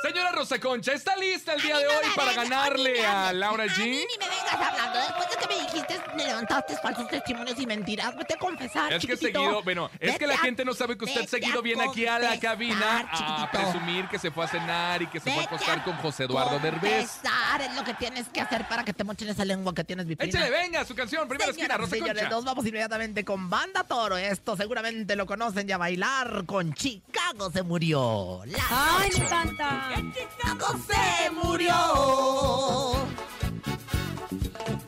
[0.04, 3.34] Señora Rosa Concha, ¿está lista el día A de hoy para ganarle me a.
[3.34, 3.80] Laura A mí G?
[3.80, 5.00] ni me vengas hablando.
[5.00, 8.16] Después de que me dijiste, me levantaste falsos testimonios y mentiras.
[8.16, 11.06] Vete a confesar, Es que seguido, bueno, es que la a- gente no sabe que
[11.06, 15.08] usted seguido viene aquí a la cabina a presumir que se fue a cenar y
[15.08, 17.10] que se fue a acostar a con José Eduardo Derbez.
[17.10, 20.06] confesar, es lo que tienes que hacer para que te mochen esa lengua que tienes,
[20.06, 20.30] Vitrina.
[20.30, 22.36] Échale, venga, su canción, primera esquina, Señoras y Rosa señores, Concha.
[22.36, 24.16] nos vamos inmediatamente con Banda Toro.
[24.16, 28.42] Esto seguramente lo conocen ya bailar con Chicago se murió.
[28.46, 29.87] La Ay, me encanta.
[29.96, 31.74] Chicago se murió.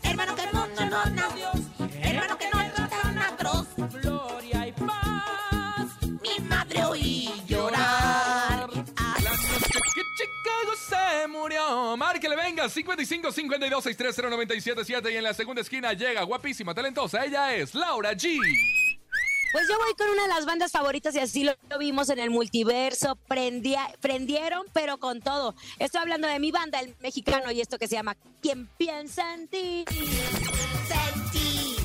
[0.03, 1.85] Hermano que no, no, no, no.
[2.01, 3.67] Hermano que no, no, tan atroz.
[3.93, 5.87] Gloria y paz.
[6.01, 8.69] Mi madre oí llorar.
[8.69, 11.95] Que Chicago se murió.
[11.97, 17.23] Márquele, venga, 55 52 630 977 y en la segunda esquina llega guapísima, talentosa.
[17.23, 18.78] Ella es Laura G.
[19.51, 22.19] Pues yo voy con una de las bandas favoritas y así lo, lo vimos en
[22.19, 23.17] el multiverso.
[23.27, 25.55] Prendía- prendieron, pero con todo.
[25.79, 29.47] Estoy hablando de mi banda, el mexicano, y esto que se llama ¿Quién piensa en
[29.47, 29.85] ti?
[30.87, 31.75] Sentí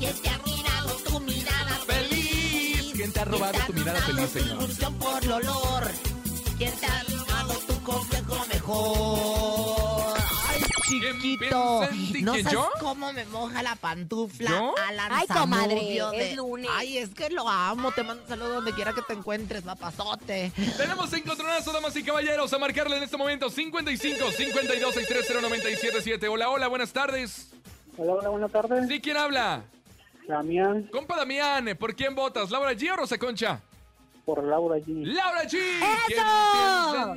[0.00, 2.92] que te ha mirado tu mirada Feliz.
[2.94, 4.62] ¿Quién te ha robado ¿Quién te tu mirada feliz, tu señor?
[4.64, 5.90] ilusión por el olor?
[6.58, 9.83] ¿Quién te ha dado tu complejo mejor?
[10.86, 11.80] Ay, chiquito.
[12.22, 12.70] No ¿Quién, sabes yo?
[12.80, 14.50] cómo me moja la pantufla.
[14.50, 14.74] ¿Yo?
[14.88, 16.70] Alan Ay, comadre, de- es lunes.
[16.72, 17.92] Ay, es que lo amo.
[17.92, 20.52] Te mando un saludo donde quiera que te encuentres, papazote.
[20.76, 26.28] Tenemos encontronazo, damas y caballeros, a marcarle en este momento 55 52 630 977.
[26.28, 27.48] Hola, hola, buenas tardes.
[27.96, 28.88] Hola, hola, buenas tardes.
[28.88, 29.64] ¿Sí quién habla?
[30.26, 32.50] Damián, Compa Damián, ¿por quién votas?
[32.50, 33.60] ¿Laura G o Rosa Concha?
[34.24, 35.04] Por Laura G.
[35.04, 35.58] ¡Laura G!
[36.06, 37.16] ¿Quién ¡Eso!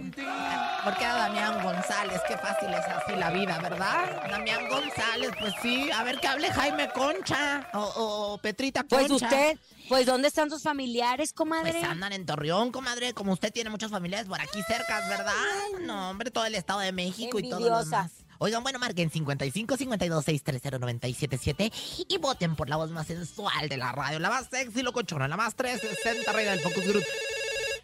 [0.84, 4.28] Porque era Damián González, qué fácil es así la vida, ¿verdad?
[4.30, 5.90] Damián González, pues sí.
[5.92, 9.08] A ver que hable Jaime Concha o, o Petrita Concha.
[9.08, 9.58] Pues usted,
[9.90, 11.74] pues ¿dónde están sus familiares, comadre?
[11.74, 13.14] Pues andan en Torreón, comadre.
[13.14, 15.34] Como usted tiene muchas familiares por aquí cerca, ¿verdad?
[15.82, 18.12] No, hombre, todo el Estado de México y todo lo demás.
[18.40, 21.72] Oigan, bueno, marquen 55 52 630 977
[22.08, 25.38] y voten por la voz más sensual de la radio, la más sexy, locochona, la
[25.38, 27.04] más 360 reina del Focus Group.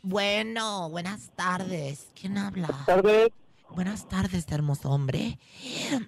[0.01, 2.07] Bueno, buenas tardes.
[2.19, 2.67] ¿Quién habla?
[2.85, 3.29] Tardes,
[3.69, 5.39] Buenas tardes, hermoso hombre.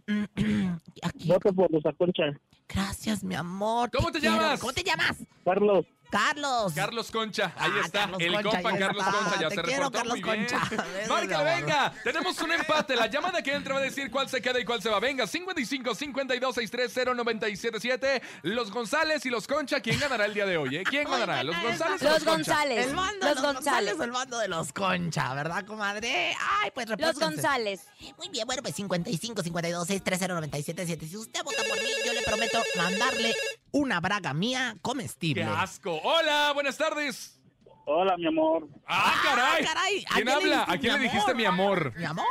[1.02, 1.28] Aquí.
[1.28, 2.26] voto por Rosa Concha.
[2.68, 3.90] Gracias, mi amor.
[3.92, 4.60] ¿Cómo te llamas?
[4.60, 5.18] ¿Cómo te llamas?
[5.44, 5.86] Carlos,
[6.20, 6.74] Carlos.
[6.74, 8.00] Carlos Concha, ahí Ah, está.
[8.02, 9.18] Carlos el Concha, compa Carlos está.
[9.20, 10.48] Concha ya Te se quiero, reportó Carlos muy bien.
[10.48, 10.62] Concha.
[11.06, 11.44] Amor.
[11.46, 11.94] venga.
[12.04, 12.96] Tenemos un empate.
[12.96, 15.00] La llamada que entra va a decir cuál se queda y cuál se va.
[15.00, 18.22] Venga, 55 52 630 977.
[18.44, 20.78] Los González y los Concha, ¿quién ganará el día de hoy?
[20.78, 20.84] eh?
[20.84, 21.44] ¿Quién ganará?
[21.44, 22.36] ¿Los González o Los los Concha?
[22.54, 22.88] González.
[22.88, 23.64] El bando los de los González.
[23.66, 26.36] González, el bando de los Concha, ¿verdad, comadre?
[26.62, 27.26] Ay, pues Los repórtense.
[27.36, 27.82] González.
[28.18, 31.08] Muy bien, bueno, pues 55 52 630 977.
[31.08, 33.36] Si usted vota por mí, yo le prometo mandarle
[33.76, 35.44] una braga mía ¡Qué comestible.
[35.44, 36.00] asco!
[36.04, 37.38] Hola, buenas tardes.
[37.86, 38.68] hola, mi amor.
[38.88, 39.66] ¡Ah, caray!
[39.66, 40.06] caray!
[40.10, 40.66] ¿A ¿Quién habla?
[40.68, 41.94] ¿A quién le dijiste mi amor?
[41.98, 42.26] Mi amor.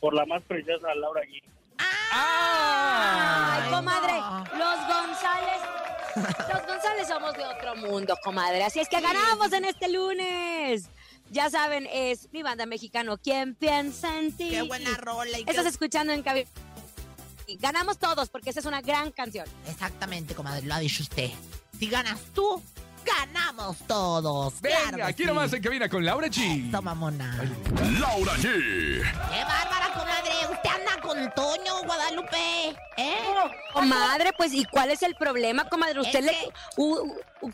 [0.00, 1.42] Por la más preciosa Laura G.
[1.78, 3.60] ¡Ah!
[3.62, 4.38] Ay, comadre, no.
[4.58, 5.60] los González.
[6.52, 8.64] Los González somos de otro mundo, comadre.
[8.64, 10.88] Así es que ganamos en este lunes.
[11.30, 13.18] Ya saben, es mi banda mexicano.
[13.18, 14.50] ¿Quién piensa en ti?
[14.50, 15.38] ¡Qué buena rola!
[15.38, 16.48] Y qué- Estás escuchando en cabina.
[17.58, 19.46] Ganamos todos porque esa es una gran canción.
[19.68, 21.30] Exactamente, comadre, lo ha dicho usted.
[21.78, 22.62] Si ganas tú,
[23.04, 24.60] ganamos todos.
[24.60, 25.38] Venga, claro quiero sí.
[25.38, 26.68] más en cabina con Laura G.
[26.68, 27.44] Eso, mamona.
[28.00, 30.32] Laura G, ¡Qué bárbara, comadre!
[30.52, 32.76] Usted anda con Toño, Guadalupe.
[32.96, 33.16] ¿Eh?
[33.72, 36.00] Comadre, pues, ¿y cuál es el problema, comadre?
[36.00, 36.52] Usted Es le.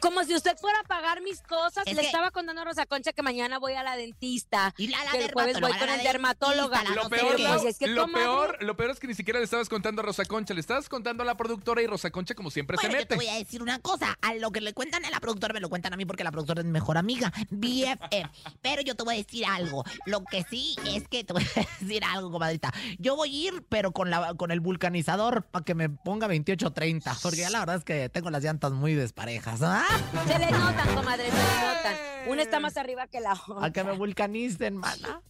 [0.01, 1.85] Como si usted fuera a pagar mis cosas.
[1.87, 4.75] Es le que- estaba contando a Rosa Concha que mañana voy a la dentista.
[4.79, 6.79] Y la, la que el jueves voy dermatóloga, con la el dermatóloga.
[6.79, 7.42] dentista, la Lo no sé peor, qué.
[7.42, 10.03] Lau, Pues es que, lo, peor, lo peor es que ni siquiera le estabas contando
[10.03, 12.90] a Rosa Concha, le estabas contando a la productora y Rosa Concha como siempre Bueno,
[12.90, 13.09] se yo mete.
[13.09, 14.16] te voy a decir una cosa.
[14.23, 16.31] A lo que le cuentan a la productora, me lo cuentan a mí porque la
[16.31, 17.33] productora es mi mejor amiga.
[17.51, 18.31] BFF.
[18.61, 19.85] Pero yo te voy a decir algo.
[20.07, 22.73] Lo que sí es que te voy a decir algo, comadrita.
[22.99, 27.21] Yo voy a ir, pero con, la, con el vulcanizador para que me ponga 28-30.
[27.23, 29.61] Porque ya la verdad es que tengo las llantas muy desparejas.
[29.73, 29.99] ¿Ah?
[30.27, 31.97] Se le notan, comadre, se le notan.
[32.29, 33.73] Una está más arriba que la A otra.
[33.73, 35.21] que me vulcanicen, mana.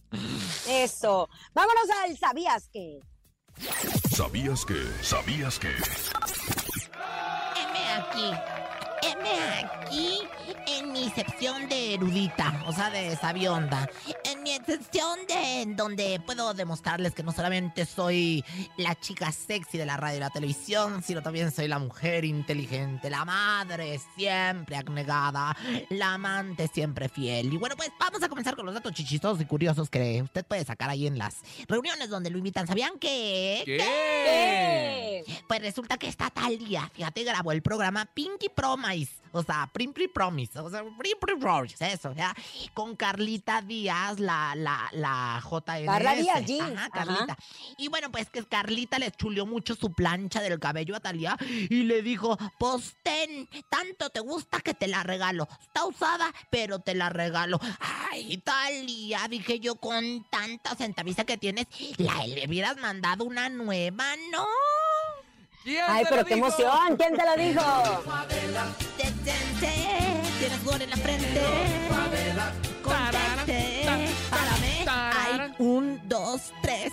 [0.67, 1.29] Eso.
[1.53, 2.99] Vámonos al ¿Sabías que?
[4.15, 4.75] ¿sabías que?
[5.01, 5.69] ¿Sabías que?
[7.55, 8.31] Heme aquí.
[9.05, 10.19] Aquí
[10.65, 13.89] en mi sección de erudita, o sea, de sabionda.
[14.23, 18.43] En mi sección de donde puedo demostrarles que no solamente soy
[18.77, 23.09] la chica sexy de la radio y la televisión, sino también soy la mujer inteligente,
[23.09, 25.55] la madre siempre abnegada,
[25.89, 27.53] la amante siempre fiel.
[27.53, 30.63] Y bueno, pues vamos a comenzar con los datos chichistosos y curiosos que usted puede
[30.63, 32.67] sacar ahí en las reuniones donde lo invitan.
[32.67, 33.63] ¿Sabían que?
[33.65, 33.77] ¿Qué?
[33.77, 35.43] ¿Qué?
[35.47, 38.49] Pues resulta que esta tal día, fíjate, grabó el programa Pinky
[39.35, 40.59] O sea, Pinky Promise.
[40.59, 41.91] O sea, Pinky Promise.
[41.91, 42.35] Eso, ya.
[42.75, 45.85] Con Carlita Díaz, la, la, la JNS.
[45.87, 46.61] Carla Díaz, G.
[46.61, 46.89] Ajá, Ajá.
[46.91, 47.37] Carlita.
[47.77, 51.83] Y bueno, pues que Carlita le chuleó mucho su plancha del cabello a Talía y
[51.83, 55.47] le dijo, pues ten, tanto te gusta que te la regalo.
[55.63, 57.59] Está usada, pero te la regalo.
[58.11, 61.65] Ay, Talía, dije yo, con tanta centaviza que tienes,
[61.97, 64.45] la le hubieras mandado una nueva, ¿no?
[65.63, 66.47] ¿Quién Ay, te pero qué dijo?
[66.47, 66.97] emoción.
[66.97, 67.61] ¿Quién te lo dijo?
[70.39, 71.41] Tienes sudor en la frente.
[75.59, 76.91] Un, dos, tres.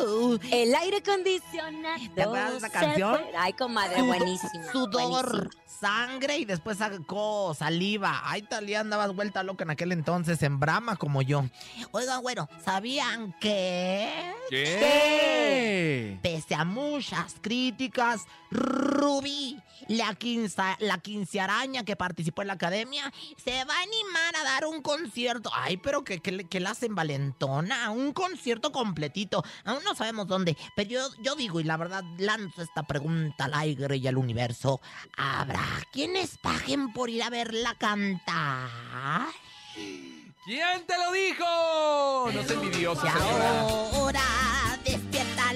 [0.00, 0.38] ¡Au!
[0.50, 2.02] El aire acondicionado.
[2.14, 3.14] ¿Te acuerdas de esa canción?
[3.18, 3.32] fue.
[3.38, 4.72] Ay, comadre, Sudo- buenísima.
[4.72, 5.64] Sudor, buenísima.
[5.80, 8.20] sangre y después sacó saliva.
[8.24, 11.44] Ay, Talía andabas vuelta loca en aquel entonces en Brahma como yo.
[11.92, 14.32] Oigan, bueno, ¿sabían que?
[14.50, 16.18] ¿Qué?
[16.22, 23.64] Pese a muchas críticas, Rubí, la, quinza, la quincearaña que participó en la academia, se
[23.64, 25.50] va a animar a dar un concierto.
[25.54, 29.44] Ay, pero que, que, que la hacen valentona, un concierto completito.
[29.64, 33.54] Aún no sabemos dónde, pero yo, yo digo, y la verdad, lanzo esta pregunta al
[33.54, 34.80] aire y al universo.
[35.16, 39.28] ¿Habrá quienes paguen por ir a verla cantar?
[40.44, 42.30] ¿Quién te lo dijo?
[42.32, 43.06] No sé Y envidioso.
[43.08, 44.24] ahora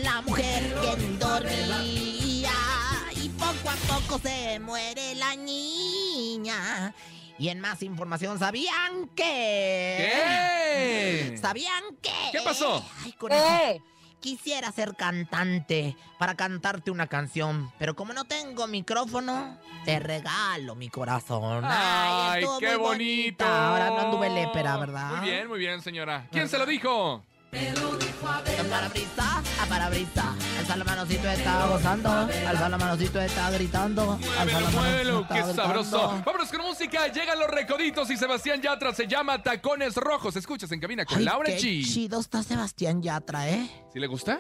[0.09, 1.98] una mujer que dormía y
[3.89, 6.95] poco se muere la niña.
[7.39, 10.13] Y en más información, ¿sabían que?
[10.13, 11.39] ¿Qué?
[11.41, 12.13] ¿Sabían que?
[12.33, 12.85] ¿Qué pasó?
[13.05, 13.15] Ay.
[13.31, 13.83] ¡Eh!
[14.21, 20.89] Quisiera ser cantante para cantarte una canción, pero como no tengo micrófono, te regalo mi
[20.89, 21.63] corazón.
[21.65, 22.83] Ay, qué bonito.
[22.83, 23.69] bonita.
[23.69, 25.19] Ahora no anduve lépera, ¿verdad?
[25.19, 26.27] Muy bien, muy bien, señora.
[26.33, 27.25] ¿Quién se lo dijo?
[28.69, 30.35] Parabrisa, a parabrisa.
[30.59, 32.11] Alza la manocito está gozando.
[32.11, 34.19] Alza la manocito está gritando.
[34.39, 36.23] Alza la qué sabroso.
[36.25, 37.09] Vámonos con música.
[37.09, 40.37] Llegan los recoditos y Sebastián Yatra se llama Tacones Rojos.
[40.37, 41.85] Escuchas en cabina con Ay, Laura qué G.
[41.85, 43.69] chido está Sebastián Yatra, ¿eh?
[43.93, 44.39] ¿Sí le gusta?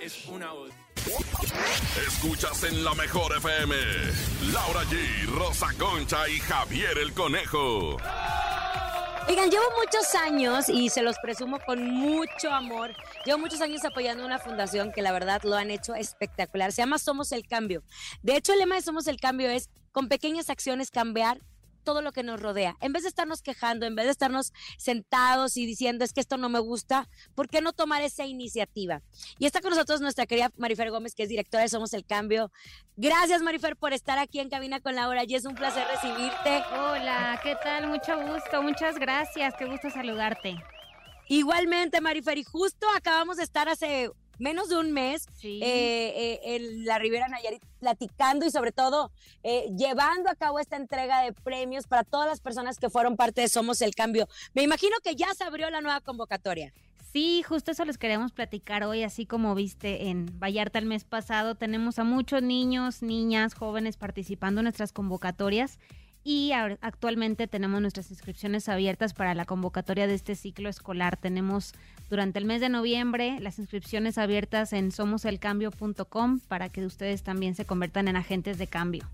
[2.06, 3.74] Escuchas en la mejor FM.
[4.52, 7.96] Laura G, Rosa Concha y Javier el Conejo.
[9.28, 12.94] Oigan, llevo muchos años y se los presumo con mucho amor.
[13.26, 16.72] Llevo muchos años apoyando una fundación que la verdad lo han hecho espectacular.
[16.72, 17.82] Se llama Somos el Cambio.
[18.22, 21.42] De hecho, el lema de Somos el Cambio es con pequeñas acciones cambiar
[21.88, 22.76] todo lo que nos rodea.
[22.82, 26.36] En vez de estarnos quejando, en vez de estarnos sentados y diciendo es que esto
[26.36, 29.00] no me gusta, ¿por qué no tomar esa iniciativa?
[29.38, 32.52] Y está con nosotros nuestra querida Marifer Gómez, que es directora de Somos el Cambio.
[32.96, 35.22] Gracias, Marifer, por estar aquí en Cabina con Laura.
[35.26, 36.62] Y es un placer recibirte.
[36.74, 37.88] Hola, ¿qué tal?
[37.88, 40.62] Mucho gusto, muchas gracias, qué gusto saludarte.
[41.26, 45.60] Igualmente, Marifer, y justo acabamos de estar hace menos de un mes Sí.
[45.62, 49.10] eh, eh, en la Ribera Nayarit platicando y sobre todo
[49.42, 53.40] eh, llevando a cabo esta entrega de premios para todas las personas que fueron parte
[53.40, 54.28] de Somos el Cambio.
[54.54, 56.72] Me imagino que ya se abrió la nueva convocatoria.
[57.12, 61.54] Sí, justo eso les queremos platicar hoy, así como viste en Vallarta el mes pasado,
[61.54, 65.78] tenemos a muchos niños, niñas, jóvenes participando en nuestras convocatorias
[66.24, 71.16] y actualmente tenemos nuestras inscripciones abiertas para la convocatoria de este ciclo escolar.
[71.16, 71.72] Tenemos
[72.10, 77.64] durante el mes de noviembre las inscripciones abiertas en somoselcambio.com para que ustedes también se
[77.64, 79.08] conviertan en agentes de cambio.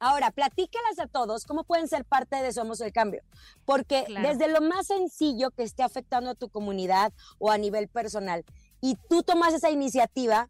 [0.00, 3.22] Ahora, platícalas a todos cómo pueden ser parte de Somos el Cambio,
[3.64, 4.28] porque Claro.
[4.28, 8.44] desde lo más sencillo que esté afectando a tu comunidad o a nivel personal,
[8.80, 10.48] y tú tomas esa iniciativa,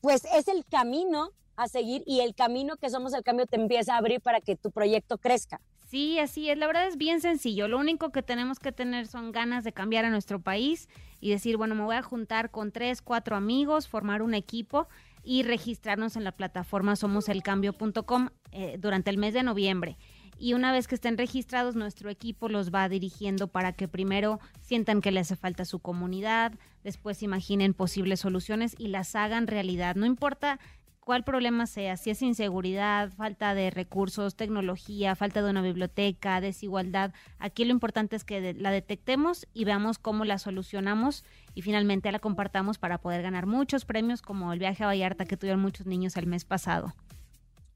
[0.00, 3.94] pues es el camino a seguir y el camino que Somos el Cambio te empieza
[3.94, 5.60] a abrir para que tu proyecto crezca.
[5.92, 6.56] Sí, así es.
[6.56, 7.68] La verdad es bien sencillo.
[7.68, 10.88] Lo único que tenemos que tener son ganas de cambiar a nuestro país
[11.20, 14.88] y decir, bueno, me voy a juntar con tres, cuatro amigos, formar un equipo
[15.22, 19.98] y registrarnos en la plataforma somoselcambio.com eh, durante el mes de noviembre.
[20.38, 25.00] Y una vez que estén registrados, nuestro equipo los va dirigiendo para que primero sientan
[25.00, 29.94] que le hace falta su comunidad, después imaginen posibles soluciones y las hagan realidad.
[29.94, 30.58] No importa
[31.04, 37.12] cuál problema sea, si es inseguridad, falta de recursos, tecnología, falta de una biblioteca, desigualdad,
[37.38, 41.24] aquí lo importante es que la detectemos y veamos cómo la solucionamos
[41.54, 45.36] y finalmente la compartamos para poder ganar muchos premios como el viaje a Vallarta que
[45.36, 46.94] tuvieron muchos niños el mes pasado.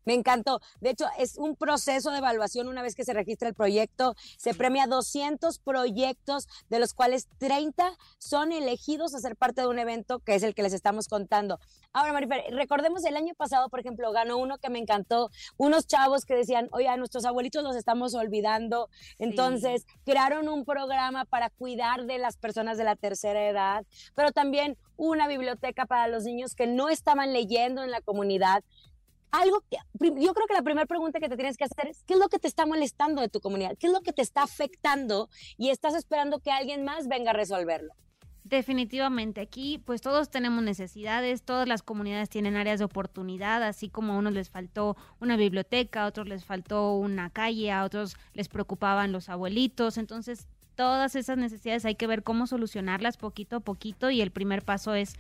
[0.07, 0.61] Me encantó.
[0.81, 4.15] De hecho, es un proceso de evaluación una vez que se registra el proyecto.
[4.39, 9.79] Se premia 200 proyectos, de los cuales 30 son elegidos a ser parte de un
[9.79, 11.59] evento que es el que les estamos contando.
[11.93, 16.25] Ahora, Marifer, recordemos el año pasado, por ejemplo, ganó uno que me encantó, unos chavos
[16.25, 18.89] que decían, oye, a nuestros abuelitos los estamos olvidando.
[19.19, 23.85] Entonces, crearon un programa para cuidar de las personas de la tercera edad,
[24.15, 28.63] pero también una biblioteca para los niños que no estaban leyendo en la comunidad
[29.41, 32.15] algo que yo creo que la primera pregunta que te tienes que hacer es qué
[32.15, 34.43] es lo que te está molestando de tu comunidad, qué es lo que te está
[34.43, 37.93] afectando y estás esperando que alguien más venga a resolverlo.
[38.45, 44.13] Definitivamente, aquí pues todos tenemos necesidades, todas las comunidades tienen áreas de oportunidad, así como
[44.13, 48.49] a unos les faltó una biblioteca, a otros les faltó una calle, a otros les
[48.49, 54.11] preocupaban los abuelitos, entonces todas esas necesidades hay que ver cómo solucionarlas poquito a poquito
[54.11, 55.15] y el primer paso es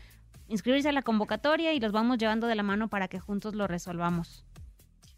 [0.48, 3.66] inscribirse a la convocatoria y los vamos llevando de la mano para que juntos lo
[3.66, 4.44] resolvamos.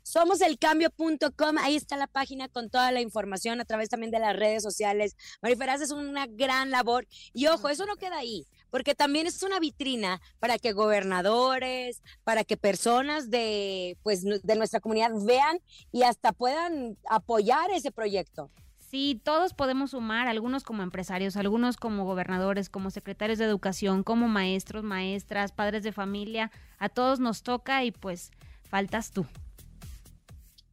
[0.08, 4.62] Somoselcambio.com, ahí está la página con toda la información a través también de las redes
[4.62, 5.14] sociales.
[5.42, 7.06] Marifer, haces una gran labor.
[7.34, 12.42] Y ojo, eso no queda ahí, porque también es una vitrina para que gobernadores, para
[12.44, 15.58] que personas de, pues, de nuestra comunidad vean
[15.92, 18.50] y hasta puedan apoyar ese proyecto.
[18.90, 24.28] Sí, todos podemos sumar, algunos como empresarios, algunos como gobernadores, como secretarios de educación, como
[24.28, 28.30] maestros, maestras, padres de familia, a todos nos toca y pues
[28.62, 29.26] faltas tú.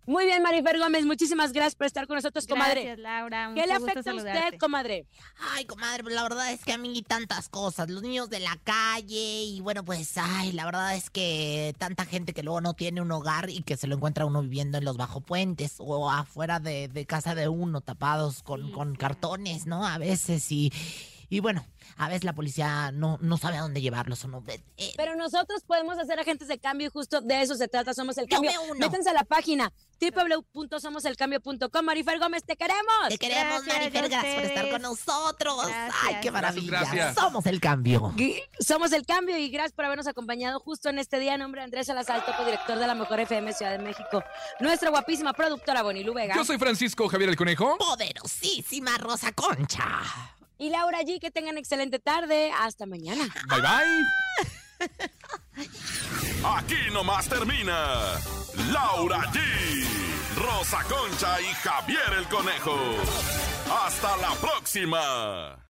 [0.06, 2.84] Muy bien, Marifer Gómez, muchísimas gracias por estar con nosotros, comadre.
[2.84, 3.52] Gracias, Laura.
[3.56, 5.08] ¿Qué le afecta a usted, comadre?
[5.54, 7.90] Ay, comadre, pues la verdad es que a mí tantas cosas.
[7.90, 12.34] Los niños de la calle y bueno, pues, ay, la verdad es que tanta gente
[12.34, 14.98] que luego no tiene un hogar y que se lo encuentra uno viviendo en los
[14.98, 19.86] bajo puentes o afuera de, de casa de uno, tapados con, con cartones, ¿no?
[19.86, 20.72] A veces y...
[21.36, 21.68] Y bueno,
[21.98, 24.42] a veces la policía no, no sabe a dónde llevarlos o no.
[24.48, 28.18] Eh, Pero nosotros podemos hacer agentes de cambio y justo de eso se trata, Somos
[28.18, 28.52] el Cambio.
[28.72, 28.76] uno.
[28.76, 31.84] Métanse a la página www.somoselcambio.com.
[31.86, 33.10] Marifer Gómez, te queremos.
[33.10, 35.68] te queremos, Gracias, Marifer, gracias por estar con nosotros.
[36.04, 36.70] Ay, qué maravilla.
[36.80, 37.16] Gracias.
[37.16, 38.14] Somos el cambio.
[38.62, 41.34] Somos el cambio y gracias por habernos acompañado justo en este día.
[41.34, 44.24] En nombre de Andrés Salazar, topo director de la Mejor FM Ciudad de México.
[44.62, 46.34] Nuestra guapísima productora Bonilú Vega.
[46.34, 47.78] Yo soy Francisco Javier el Conejo.
[47.78, 49.86] Poderosísima Rosa Concha.
[50.58, 52.52] Y Laura G, que tengan excelente tarde.
[52.52, 53.28] Hasta mañana.
[53.50, 54.06] Bye bye.
[56.58, 58.20] Aquí nomás termina
[58.72, 59.40] Laura G,
[60.38, 62.78] Rosa Concha y Javier el Conejo.
[63.84, 65.65] Hasta la próxima.